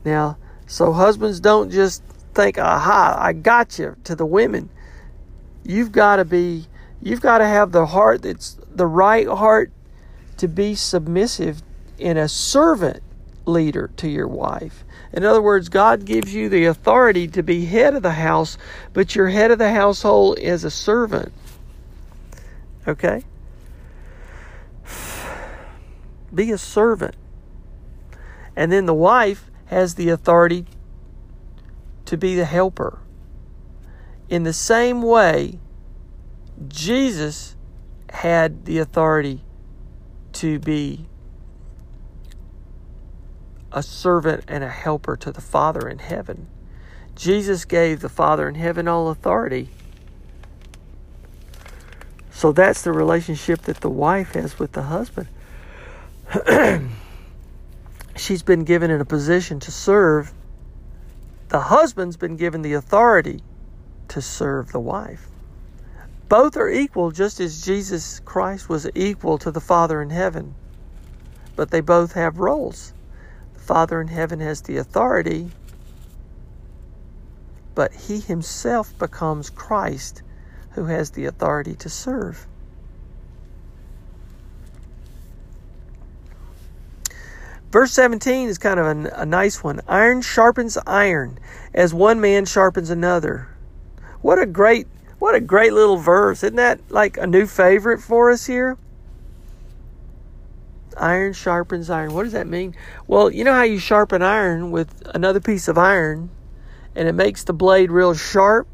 Now, 0.06 0.38
so 0.68 0.94
husbands 0.94 1.40
don't 1.40 1.72
just 1.72 2.04
think, 2.36 2.60
aha, 2.60 3.18
I 3.20 3.34
got 3.34 3.80
you 3.80 3.96
to 4.04 4.16
the 4.16 4.26
women. 4.26 4.70
You've 5.64 5.92
got 5.92 6.18
to 6.18 6.26
be, 6.26 6.68
you've 7.02 7.22
got 7.22 7.40
to 7.40 7.48
have 7.48 7.72
the 7.72 7.88
heart 7.88 8.22
that's 8.22 8.58
the 8.74 8.86
right 8.86 9.28
heart 9.28 9.72
to 10.38 10.48
be 10.48 10.76
submissive 10.76 11.64
in 11.98 12.16
a 12.16 12.30
servant 12.30 13.02
leader 13.50 13.90
to 13.98 14.08
your 14.08 14.28
wife. 14.28 14.84
In 15.12 15.24
other 15.24 15.42
words, 15.42 15.70
God 15.70 16.06
gives 16.06 16.34
you 16.34 16.50
the 16.50 16.66
authority 16.66 17.28
to 17.30 17.44
be 17.44 17.66
head 17.66 17.96
of 17.96 18.04
the 18.04 18.12
house, 18.12 18.58
but 18.94 19.16
your 19.16 19.30
head 19.30 19.52
of 19.52 19.58
the 19.58 19.72
household 19.72 20.40
is 20.40 20.64
a 20.64 20.72
servant. 20.72 21.34
Okay? 22.88 23.24
Be 26.34 26.52
a 26.52 26.58
servant. 26.58 27.16
And 28.56 28.72
then 28.72 28.86
the 28.86 28.94
wife 28.94 29.50
has 29.66 29.96
the 29.96 30.10
authority 30.10 30.66
to 32.06 32.18
be 32.18 32.36
the 32.36 32.46
helper. 32.46 33.00
In 34.30 34.44
the 34.44 34.54
same 34.54 35.02
way, 35.02 35.60
Jesus 36.68 37.56
had 38.12 38.66
the 38.66 38.80
authority 38.80 39.44
to 40.34 40.60
be 40.60 41.09
a 43.72 43.84
servant 43.84 44.44
and 44.48 44.64
a 44.64 44.70
helper 44.70 45.16
to 45.18 45.32
the 45.32 45.42
Father 45.42 45.88
in 45.88 46.00
heaven. 46.00 46.48
Jesus 47.16 47.66
gave 47.66 48.00
the 48.00 48.10
Father 48.10 48.48
in 48.48 48.56
heaven 48.56 48.88
all 48.88 49.10
authority. 49.10 49.70
So 52.32 52.52
that's 52.52 52.84
the 52.84 52.94
relationship 52.94 53.64
that 53.64 53.82
the 53.82 53.90
wife 53.90 54.32
has 54.34 54.58
with 54.58 54.72
the 54.72 54.84
husband. 54.84 55.28
She's 58.16 58.44
been 58.44 58.64
given 58.64 58.92
in 58.92 59.02
a 59.02 59.06
position 59.06 59.60
to 59.60 59.72
serve. 59.72 60.34
The 61.50 61.60
husband's 61.60 62.16
been 62.16 62.38
given 62.38 62.62
the 62.62 62.74
authority 62.74 63.42
to 64.10 64.22
serve 64.22 64.72
the 64.72 64.80
wife. 64.80 65.28
Both 66.30 66.56
are 66.58 66.70
equal, 66.70 67.12
just 67.12 67.40
as 67.40 67.66
Jesus 67.66 68.20
Christ 68.20 68.70
was 68.70 68.88
equal 68.94 69.38
to 69.40 69.52
the 69.52 69.60
Father 69.60 70.02
in 70.02 70.12
heaven. 70.12 70.54
But 71.56 71.72
they 71.72 71.82
both 71.82 72.14
have 72.14 72.38
roles. 72.38 72.94
The 73.70 73.76
Father 73.76 74.02
in 74.02 74.08
heaven 74.08 74.40
has 74.40 74.62
the 74.62 74.78
authority, 74.78 75.52
but 77.76 77.94
he 77.94 78.20
himself 78.20 78.98
becomes 78.98 79.52
Christ 79.52 80.24
who 80.72 80.86
has 80.86 81.12
the 81.12 81.26
authority 81.26 81.76
to 81.76 81.88
serve. 81.88 82.48
Verse 87.72 87.92
17 87.92 88.50
is 88.50 88.58
kind 88.58 88.80
of 88.80 88.88
a, 89.14 89.24
nice 89.28 89.64
one. 89.64 89.82
Iron 89.88 90.24
sharpens 90.24 90.76
iron 90.88 91.38
as 91.72 91.94
one 91.94 92.20
man 92.20 92.46
sharpens 92.46 92.90
another. 92.90 93.50
What 94.24 94.40
a 94.40 94.48
great 94.48 94.88
what 95.20 95.36
a 95.36 95.40
great 95.40 95.74
little 95.74 95.98
verse. 95.98 96.44
Isn't 96.44 96.56
that 96.56 96.80
like 96.90 97.18
a 97.18 97.28
new 97.28 97.46
favorite 97.46 98.00
for 98.00 98.32
us 98.32 98.48
here? 98.48 98.80
Iron 101.00 101.34
sharpens 101.34 101.90
iron. 101.90 102.14
What 102.14 102.24
does 102.24 102.34
that 102.34 102.48
mean? 102.48 102.76
Well, 103.08 103.32
you 103.32 103.44
know 103.44 103.54
how 103.54 103.64
you 103.64 103.80
sharpen 103.80 104.22
iron 104.22 104.72
with 104.72 105.02
another 105.16 105.40
piece 105.40 105.68
of 105.68 105.78
iron 105.78 106.30
and 106.96 107.08
it 107.08 107.14
makes 107.14 107.44
the 107.44 107.54
blade 107.54 107.90
real 107.90 108.14
sharp 108.14 108.68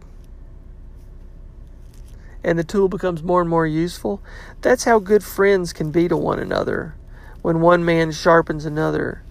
and 2.43 2.57
the 2.57 2.63
tool 2.63 2.87
becomes 2.89 3.21
more 3.21 3.41
and 3.41 3.49
more 3.49 3.67
useful? 3.67 4.21
That's 4.61 4.85
how 4.85 4.99
good 4.99 5.23
friends 5.23 5.71
can 5.71 5.91
be 5.91 6.07
to 6.07 6.17
one 6.17 6.39
another 6.39 6.95
when 7.41 7.61
one 7.61 7.85
man 7.85 8.11
sharpens 8.11 8.65
another. 8.65 9.21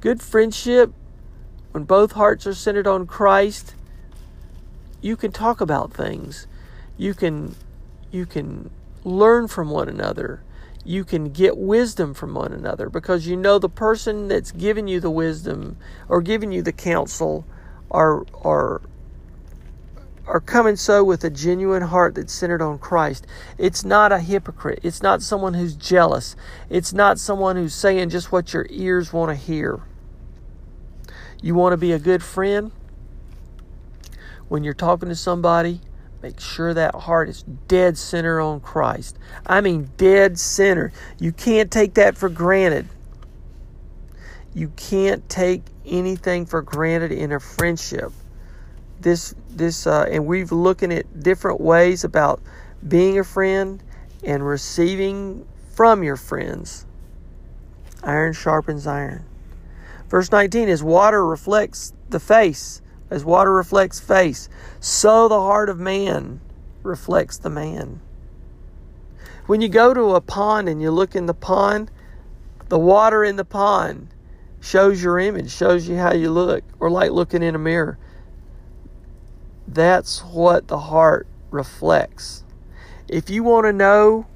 Good 0.00 0.20
friendship, 0.20 0.92
when 1.70 1.84
both 1.84 2.12
hearts 2.12 2.46
are 2.46 2.54
centered 2.54 2.86
on 2.86 3.06
Christ, 3.06 3.74
you 5.00 5.16
can 5.16 5.30
talk 5.32 5.60
about 5.60 5.92
things. 5.92 6.46
You 6.96 7.14
can 7.14 7.54
you 8.10 8.26
can 8.26 8.70
learn 9.04 9.48
from 9.48 9.70
one 9.70 9.88
another. 9.88 10.42
You 10.84 11.04
can 11.04 11.30
get 11.30 11.56
wisdom 11.56 12.12
from 12.12 12.34
one 12.34 12.52
another 12.52 12.90
because 12.90 13.26
you 13.26 13.36
know 13.36 13.58
the 13.58 13.70
person 13.70 14.28
that's 14.28 14.52
giving 14.52 14.86
you 14.86 15.00
the 15.00 15.10
wisdom 15.10 15.78
or 16.08 16.20
giving 16.20 16.52
you 16.52 16.62
the 16.62 16.72
counsel 16.72 17.46
are 17.90 18.24
are 18.42 18.82
are 20.26 20.40
coming 20.40 20.76
so 20.76 21.04
with 21.04 21.22
a 21.24 21.30
genuine 21.30 21.82
heart 21.82 22.14
that's 22.14 22.32
centered 22.32 22.62
on 22.62 22.78
Christ. 22.78 23.26
It's 23.58 23.84
not 23.84 24.12
a 24.12 24.18
hypocrite. 24.18 24.80
It's 24.82 25.02
not 25.02 25.22
someone 25.22 25.54
who's 25.54 25.74
jealous. 25.74 26.34
It's 26.70 26.92
not 26.92 27.18
someone 27.18 27.56
who's 27.56 27.74
saying 27.74 28.10
just 28.10 28.32
what 28.32 28.52
your 28.52 28.66
ears 28.70 29.12
want 29.12 29.30
to 29.30 29.34
hear. 29.34 29.82
You 31.42 31.54
want 31.54 31.74
to 31.74 31.76
be 31.76 31.92
a 31.92 31.98
good 31.98 32.22
friend? 32.22 32.72
When 34.48 34.64
you're 34.64 34.72
talking 34.72 35.08
to 35.08 35.14
somebody, 35.14 35.80
make 36.24 36.40
sure 36.40 36.74
that 36.74 36.94
heart 36.94 37.28
is 37.28 37.42
dead 37.68 37.98
center 37.98 38.40
on 38.40 38.60
Christ. 38.60 39.18
I 39.46 39.60
mean, 39.60 39.90
dead 39.96 40.38
center. 40.38 40.92
You 41.18 41.32
can't 41.32 41.70
take 41.70 41.94
that 41.94 42.16
for 42.16 42.28
granted. 42.28 42.88
You 44.54 44.72
can't 44.76 45.28
take 45.28 45.62
anything 45.86 46.46
for 46.46 46.62
granted 46.62 47.12
in 47.12 47.32
a 47.32 47.40
friendship 47.40 48.12
this 49.04 49.34
this 49.50 49.86
uh, 49.86 50.06
and 50.10 50.26
we've 50.26 50.50
looking 50.50 50.92
at 50.92 51.20
different 51.20 51.60
ways 51.60 52.02
about 52.02 52.40
being 52.86 53.18
a 53.18 53.24
friend 53.24 53.82
and 54.24 54.44
receiving 54.46 55.46
from 55.74 56.02
your 56.02 56.16
friends. 56.16 56.86
Iron 58.02 58.32
sharpens 58.32 58.86
iron. 58.86 59.24
Verse 60.08 60.32
19 60.32 60.68
is 60.68 60.82
water 60.82 61.24
reflects 61.24 61.92
the 62.08 62.20
face, 62.20 62.82
as 63.14 63.24
water 63.24 63.52
reflects 63.52 64.00
face, 64.00 64.48
so 64.80 65.28
the 65.28 65.40
heart 65.40 65.68
of 65.68 65.78
man 65.78 66.40
reflects 66.82 67.38
the 67.38 67.48
man. 67.48 68.00
When 69.46 69.60
you 69.60 69.68
go 69.68 69.94
to 69.94 70.16
a 70.16 70.20
pond 70.20 70.68
and 70.68 70.82
you 70.82 70.90
look 70.90 71.14
in 71.14 71.26
the 71.26 71.32
pond, 71.32 71.92
the 72.70 72.78
water 72.78 73.22
in 73.22 73.36
the 73.36 73.44
pond 73.44 74.08
shows 74.60 75.00
your 75.00 75.20
image, 75.20 75.52
shows 75.52 75.88
you 75.88 75.96
how 75.96 76.12
you 76.12 76.28
look, 76.28 76.64
or 76.80 76.90
like 76.90 77.12
looking 77.12 77.40
in 77.40 77.54
a 77.54 77.58
mirror. 77.58 77.98
That's 79.68 80.24
what 80.24 80.66
the 80.66 80.78
heart 80.78 81.28
reflects. 81.52 82.42
If 83.06 83.30
you 83.30 83.44
want 83.44 83.66
to 83.66 83.72
know 83.72 84.26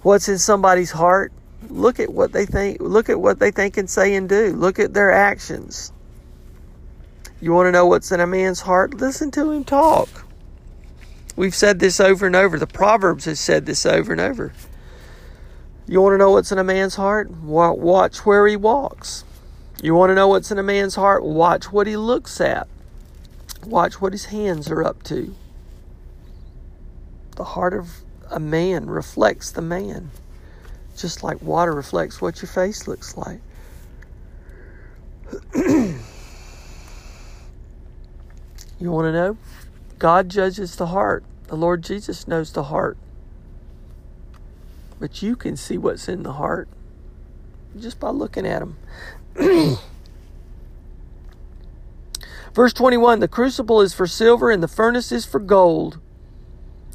what's 0.00 0.30
in 0.30 0.38
somebody's 0.38 0.92
heart, 0.92 1.30
look 1.68 2.00
at 2.00 2.10
what 2.10 2.32
they 2.32 2.46
think, 2.46 2.80
look 2.80 3.10
at 3.10 3.20
what 3.20 3.38
they 3.38 3.50
think 3.50 3.76
and 3.76 3.90
say 3.90 4.14
and 4.14 4.26
do. 4.26 4.54
Look 4.56 4.78
at 4.78 4.94
their 4.94 5.12
actions. 5.12 5.92
You 7.40 7.52
want 7.52 7.68
to 7.68 7.72
know 7.72 7.86
what's 7.86 8.12
in 8.12 8.20
a 8.20 8.26
man's 8.26 8.60
heart? 8.60 8.94
Listen 8.94 9.30
to 9.30 9.50
him 9.50 9.64
talk. 9.64 10.26
We've 11.36 11.54
said 11.54 11.78
this 11.78 11.98
over 11.98 12.26
and 12.26 12.36
over. 12.36 12.58
The 12.58 12.66
Proverbs 12.66 13.24
has 13.24 13.40
said 13.40 13.64
this 13.64 13.86
over 13.86 14.12
and 14.12 14.20
over. 14.20 14.52
You 15.86 16.02
want 16.02 16.12
to 16.14 16.18
know 16.18 16.32
what's 16.32 16.52
in 16.52 16.58
a 16.58 16.64
man's 16.64 16.96
heart? 16.96 17.30
Watch 17.30 18.26
where 18.26 18.46
he 18.46 18.56
walks. 18.56 19.24
You 19.82 19.94
want 19.94 20.10
to 20.10 20.14
know 20.14 20.28
what's 20.28 20.50
in 20.50 20.58
a 20.58 20.62
man's 20.62 20.94
heart? 20.94 21.24
Watch 21.24 21.72
what 21.72 21.86
he 21.86 21.96
looks 21.96 22.40
at. 22.42 22.68
Watch 23.64 24.00
what 24.00 24.12
his 24.12 24.26
hands 24.26 24.70
are 24.70 24.84
up 24.84 25.02
to. 25.04 25.34
The 27.36 27.44
heart 27.44 27.72
of 27.72 27.88
a 28.30 28.38
man 28.38 28.86
reflects 28.86 29.50
the 29.50 29.62
man, 29.62 30.10
just 30.96 31.22
like 31.22 31.40
water 31.40 31.72
reflects 31.72 32.20
what 32.20 32.42
your 32.42 32.50
face 32.50 32.86
looks 32.86 33.16
like. 33.16 33.40
you 38.80 38.90
want 38.90 39.06
to 39.06 39.12
know? 39.12 39.36
God 39.98 40.28
judges 40.28 40.76
the 40.76 40.86
heart. 40.86 41.22
The 41.48 41.56
Lord 41.56 41.82
Jesus 41.82 42.26
knows 42.26 42.52
the 42.52 42.64
heart. 42.64 42.96
But 44.98 45.22
you 45.22 45.36
can 45.36 45.56
see 45.56 45.78
what's 45.78 46.08
in 46.08 46.22
the 46.22 46.32
heart 46.32 46.68
just 47.78 48.00
by 48.00 48.10
looking 48.10 48.46
at 48.46 48.62
him. 48.62 48.76
Verse 52.54 52.72
21 52.72 53.20
The 53.20 53.28
crucible 53.28 53.80
is 53.80 53.94
for 53.94 54.06
silver, 54.06 54.50
and 54.50 54.62
the 54.62 54.68
furnace 54.68 55.12
is 55.12 55.24
for 55.24 55.38
gold, 55.38 55.98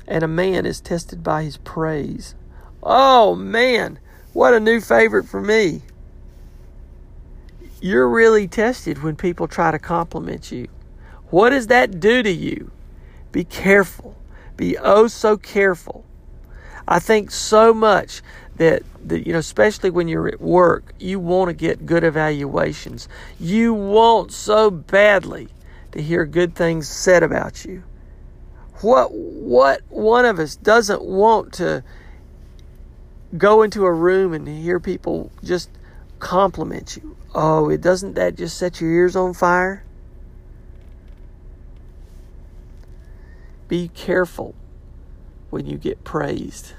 and 0.07 0.23
a 0.23 0.27
man 0.27 0.65
is 0.65 0.81
tested 0.81 1.23
by 1.23 1.43
his 1.43 1.57
praise. 1.57 2.36
Oh, 2.83 3.36
man, 3.36 3.99
what 4.33 4.53
a 4.53 4.59
new 4.59 4.81
favorite 4.81 5.25
for 5.25 5.41
me. 5.41 5.81
You're 7.81 8.09
really 8.09 8.47
tested 8.47 9.03
when 9.03 9.15
people 9.15 9.47
try 9.47 9.71
to 9.71 9.79
compliment 9.79 10.51
you. 10.51 10.67
What 11.30 11.49
does 11.51 11.67
that 11.67 11.99
do 11.99 12.23
to 12.23 12.32
you? 12.32 12.71
Be 13.32 13.43
careful. 13.43 14.15
Be 14.57 14.78
oh 14.78 15.07
so 15.07 15.38
careful. 15.38 16.05
I 16.88 16.99
think 16.99 17.32
so 17.32 17.73
much 17.73 18.21
that, 18.57 18.84
that 19.05 19.26
you 19.26 19.34
know, 19.34 19.39
especially 19.39 19.89
when 19.89 20.07
you're 20.07 20.28
at 20.28 20.39
work, 20.39 20.93
you 20.99 21.19
want 21.19 21.49
to 21.49 21.53
get 21.53 21.86
good 21.86 22.03
evaluations. 22.03 23.09
You 23.39 23.73
want 23.73 24.32
so 24.32 24.69
badly 24.69 25.49
to 25.91 26.01
hear 26.01 26.26
good 26.26 26.55
things 26.55 26.88
said 26.88 27.23
about 27.23 27.65
you. 27.65 27.84
What 28.82 29.11
what 29.13 29.82
one 29.89 30.26
of 30.26 30.38
us 30.39 30.55
doesn't 30.57 31.01
want 31.01 31.53
to 31.53 31.84
go 33.38 33.63
into 33.63 33.86
a 33.86 33.91
room 33.91 34.34
and 34.34 34.47
hear 34.47 34.80
people 34.80 35.32
just 35.43 35.69
compliment 36.19 36.97
you? 36.97 37.15
Oh, 37.34 37.69
it 37.69 37.82
doesn't 37.82 38.13
that 38.15 38.36
just 38.36 38.57
set 38.57 38.80
your 38.82 38.91
ears 38.91 39.15
on 39.15 39.34
fire? 39.34 39.84
Be 43.68 43.89
careful 43.89 44.55
when 45.49 45.66
you 45.66 45.78
get 45.78 46.03
praised 46.03 46.74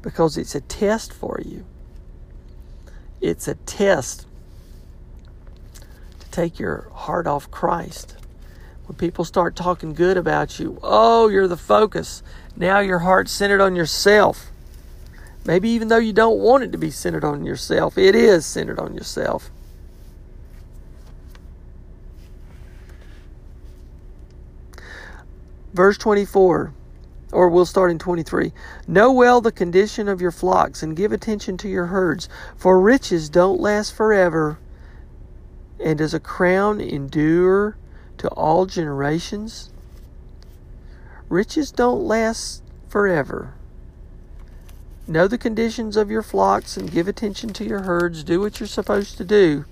because 0.00 0.36
it's 0.36 0.54
a 0.54 0.60
test 0.60 1.12
for 1.12 1.40
you. 1.44 1.64
It's 3.20 3.46
a 3.46 3.54
test 3.54 4.26
to 6.20 6.30
take 6.30 6.58
your 6.58 6.90
heart 6.92 7.26
off 7.26 7.50
Christ. 7.50 8.16
When 8.86 8.96
people 8.96 9.24
start 9.24 9.54
talking 9.54 9.94
good 9.94 10.16
about 10.16 10.58
you, 10.58 10.78
oh, 10.82 11.28
you're 11.28 11.46
the 11.48 11.56
focus. 11.56 12.22
Now 12.56 12.80
your 12.80 13.00
heart's 13.00 13.30
centered 13.30 13.60
on 13.60 13.76
yourself. 13.76 14.50
Maybe 15.44 15.68
even 15.70 15.88
though 15.88 15.98
you 15.98 16.12
don't 16.12 16.38
want 16.38 16.64
it 16.64 16.72
to 16.72 16.78
be 16.78 16.90
centered 16.90 17.24
on 17.24 17.44
yourself, 17.44 17.96
it 17.96 18.14
is 18.14 18.44
centered 18.44 18.78
on 18.78 18.94
yourself. 18.94 19.50
Verse 25.72 25.96
24 25.98 26.74
or 27.32 27.48
we'll 27.48 27.66
start 27.66 27.90
in 27.90 27.98
23. 27.98 28.52
Know 28.86 29.10
well 29.10 29.40
the 29.40 29.50
condition 29.50 30.06
of 30.06 30.20
your 30.20 30.30
flocks 30.30 30.82
and 30.82 30.94
give 30.94 31.12
attention 31.12 31.56
to 31.58 31.68
your 31.68 31.86
herds, 31.86 32.28
for 32.56 32.78
riches 32.78 33.28
don't 33.28 33.60
last 33.60 33.94
forever. 33.94 34.58
And 35.82 35.98
does 35.98 36.14
a 36.14 36.20
crown 36.20 36.80
endure 36.80 37.76
to 38.18 38.28
all 38.28 38.66
generations? 38.66 39.70
Riches 41.28 41.72
don't 41.72 42.04
last 42.04 42.62
forever. 42.88 43.54
Know 45.08 45.26
the 45.26 45.38
conditions 45.38 45.96
of 45.96 46.10
your 46.10 46.22
flocks 46.22 46.76
and 46.76 46.92
give 46.92 47.08
attention 47.08 47.52
to 47.54 47.64
your 47.64 47.82
herds. 47.82 48.22
Do 48.22 48.40
what 48.40 48.60
you're 48.60 48.66
supposed 48.66 49.16
to 49.16 49.24
do. 49.24 49.64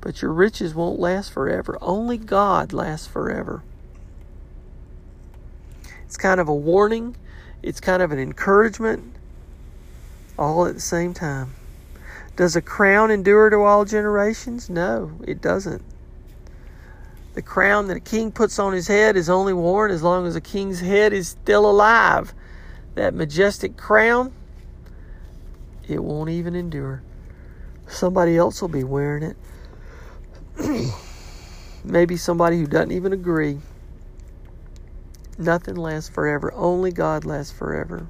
But 0.00 0.22
your 0.22 0.32
riches 0.32 0.74
won't 0.74 0.98
last 0.98 1.32
forever. 1.32 1.78
Only 1.80 2.16
God 2.16 2.72
lasts 2.72 3.06
forever. 3.06 3.62
Kind 6.18 6.40
of 6.40 6.48
a 6.48 6.54
warning, 6.54 7.16
it's 7.62 7.80
kind 7.80 8.02
of 8.02 8.12
an 8.12 8.18
encouragement, 8.18 9.14
all 10.38 10.66
at 10.66 10.74
the 10.74 10.80
same 10.80 11.14
time. 11.14 11.54
Does 12.36 12.54
a 12.54 12.62
crown 12.62 13.10
endure 13.10 13.50
to 13.50 13.56
all 13.62 13.84
generations? 13.84 14.68
No, 14.68 15.12
it 15.26 15.40
doesn't. 15.40 15.82
The 17.34 17.42
crown 17.42 17.86
that 17.86 17.96
a 17.96 18.00
king 18.00 18.32
puts 18.32 18.58
on 18.58 18.72
his 18.72 18.88
head 18.88 19.16
is 19.16 19.30
only 19.30 19.52
worn 19.52 19.90
as 19.90 20.02
long 20.02 20.26
as 20.26 20.34
a 20.34 20.40
king's 20.40 20.80
head 20.80 21.12
is 21.12 21.28
still 21.28 21.70
alive. 21.70 22.34
That 22.96 23.14
majestic 23.14 23.76
crown, 23.76 24.32
it 25.88 26.02
won't 26.02 26.30
even 26.30 26.56
endure. 26.56 27.02
Somebody 27.86 28.36
else 28.36 28.60
will 28.60 28.68
be 28.68 28.84
wearing 28.84 29.34
it. 30.58 30.92
Maybe 31.84 32.16
somebody 32.16 32.58
who 32.58 32.66
doesn't 32.66 32.92
even 32.92 33.12
agree. 33.12 33.58
Nothing 35.38 35.76
lasts 35.76 36.10
forever. 36.10 36.52
Only 36.52 36.90
God 36.90 37.24
lasts 37.24 37.52
forever. 37.52 38.06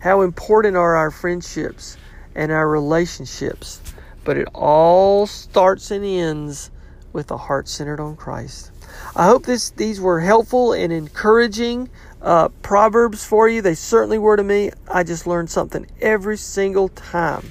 How 0.00 0.22
important 0.22 0.76
are 0.76 0.96
our 0.96 1.10
friendships 1.10 1.96
and 2.34 2.50
our 2.50 2.68
relationships? 2.68 3.80
But 4.24 4.38
it 4.38 4.48
all 4.54 5.26
starts 5.26 5.90
and 5.90 6.04
ends 6.04 6.70
with 7.12 7.30
a 7.30 7.36
heart 7.36 7.68
centered 7.68 8.00
on 8.00 8.16
Christ. 8.16 8.70
I 9.14 9.26
hope 9.26 9.44
this 9.44 9.70
these 9.70 10.00
were 10.00 10.20
helpful 10.20 10.72
and 10.72 10.92
encouraging 10.92 11.90
uh, 12.22 12.48
proverbs 12.62 13.24
for 13.24 13.48
you. 13.48 13.60
They 13.60 13.74
certainly 13.74 14.18
were 14.18 14.36
to 14.36 14.42
me. 14.42 14.70
I 14.88 15.04
just 15.04 15.26
learned 15.26 15.50
something 15.50 15.86
every 16.00 16.36
single 16.36 16.88
time 16.88 17.50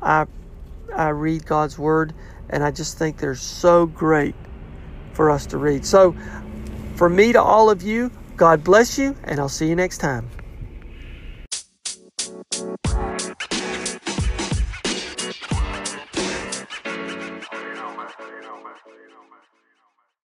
I 0.00 0.26
I 0.94 1.08
read 1.08 1.46
God's 1.46 1.78
word, 1.78 2.12
and 2.50 2.62
I 2.62 2.70
just 2.70 2.98
think 2.98 3.16
they're 3.16 3.34
so 3.34 3.86
great 3.86 4.34
for 5.14 5.30
us 5.30 5.46
to 5.46 5.58
read. 5.58 5.84
So 5.86 6.14
from 7.02 7.16
me 7.16 7.32
to 7.32 7.42
all 7.42 7.68
of 7.68 7.82
you, 7.82 8.12
God 8.36 8.62
bless 8.62 8.96
you, 8.96 9.16
and 9.24 9.40
I'll 9.40 9.48
see 9.48 9.66
you 9.66 9.74
next 9.74 9.98
time. 9.98 10.30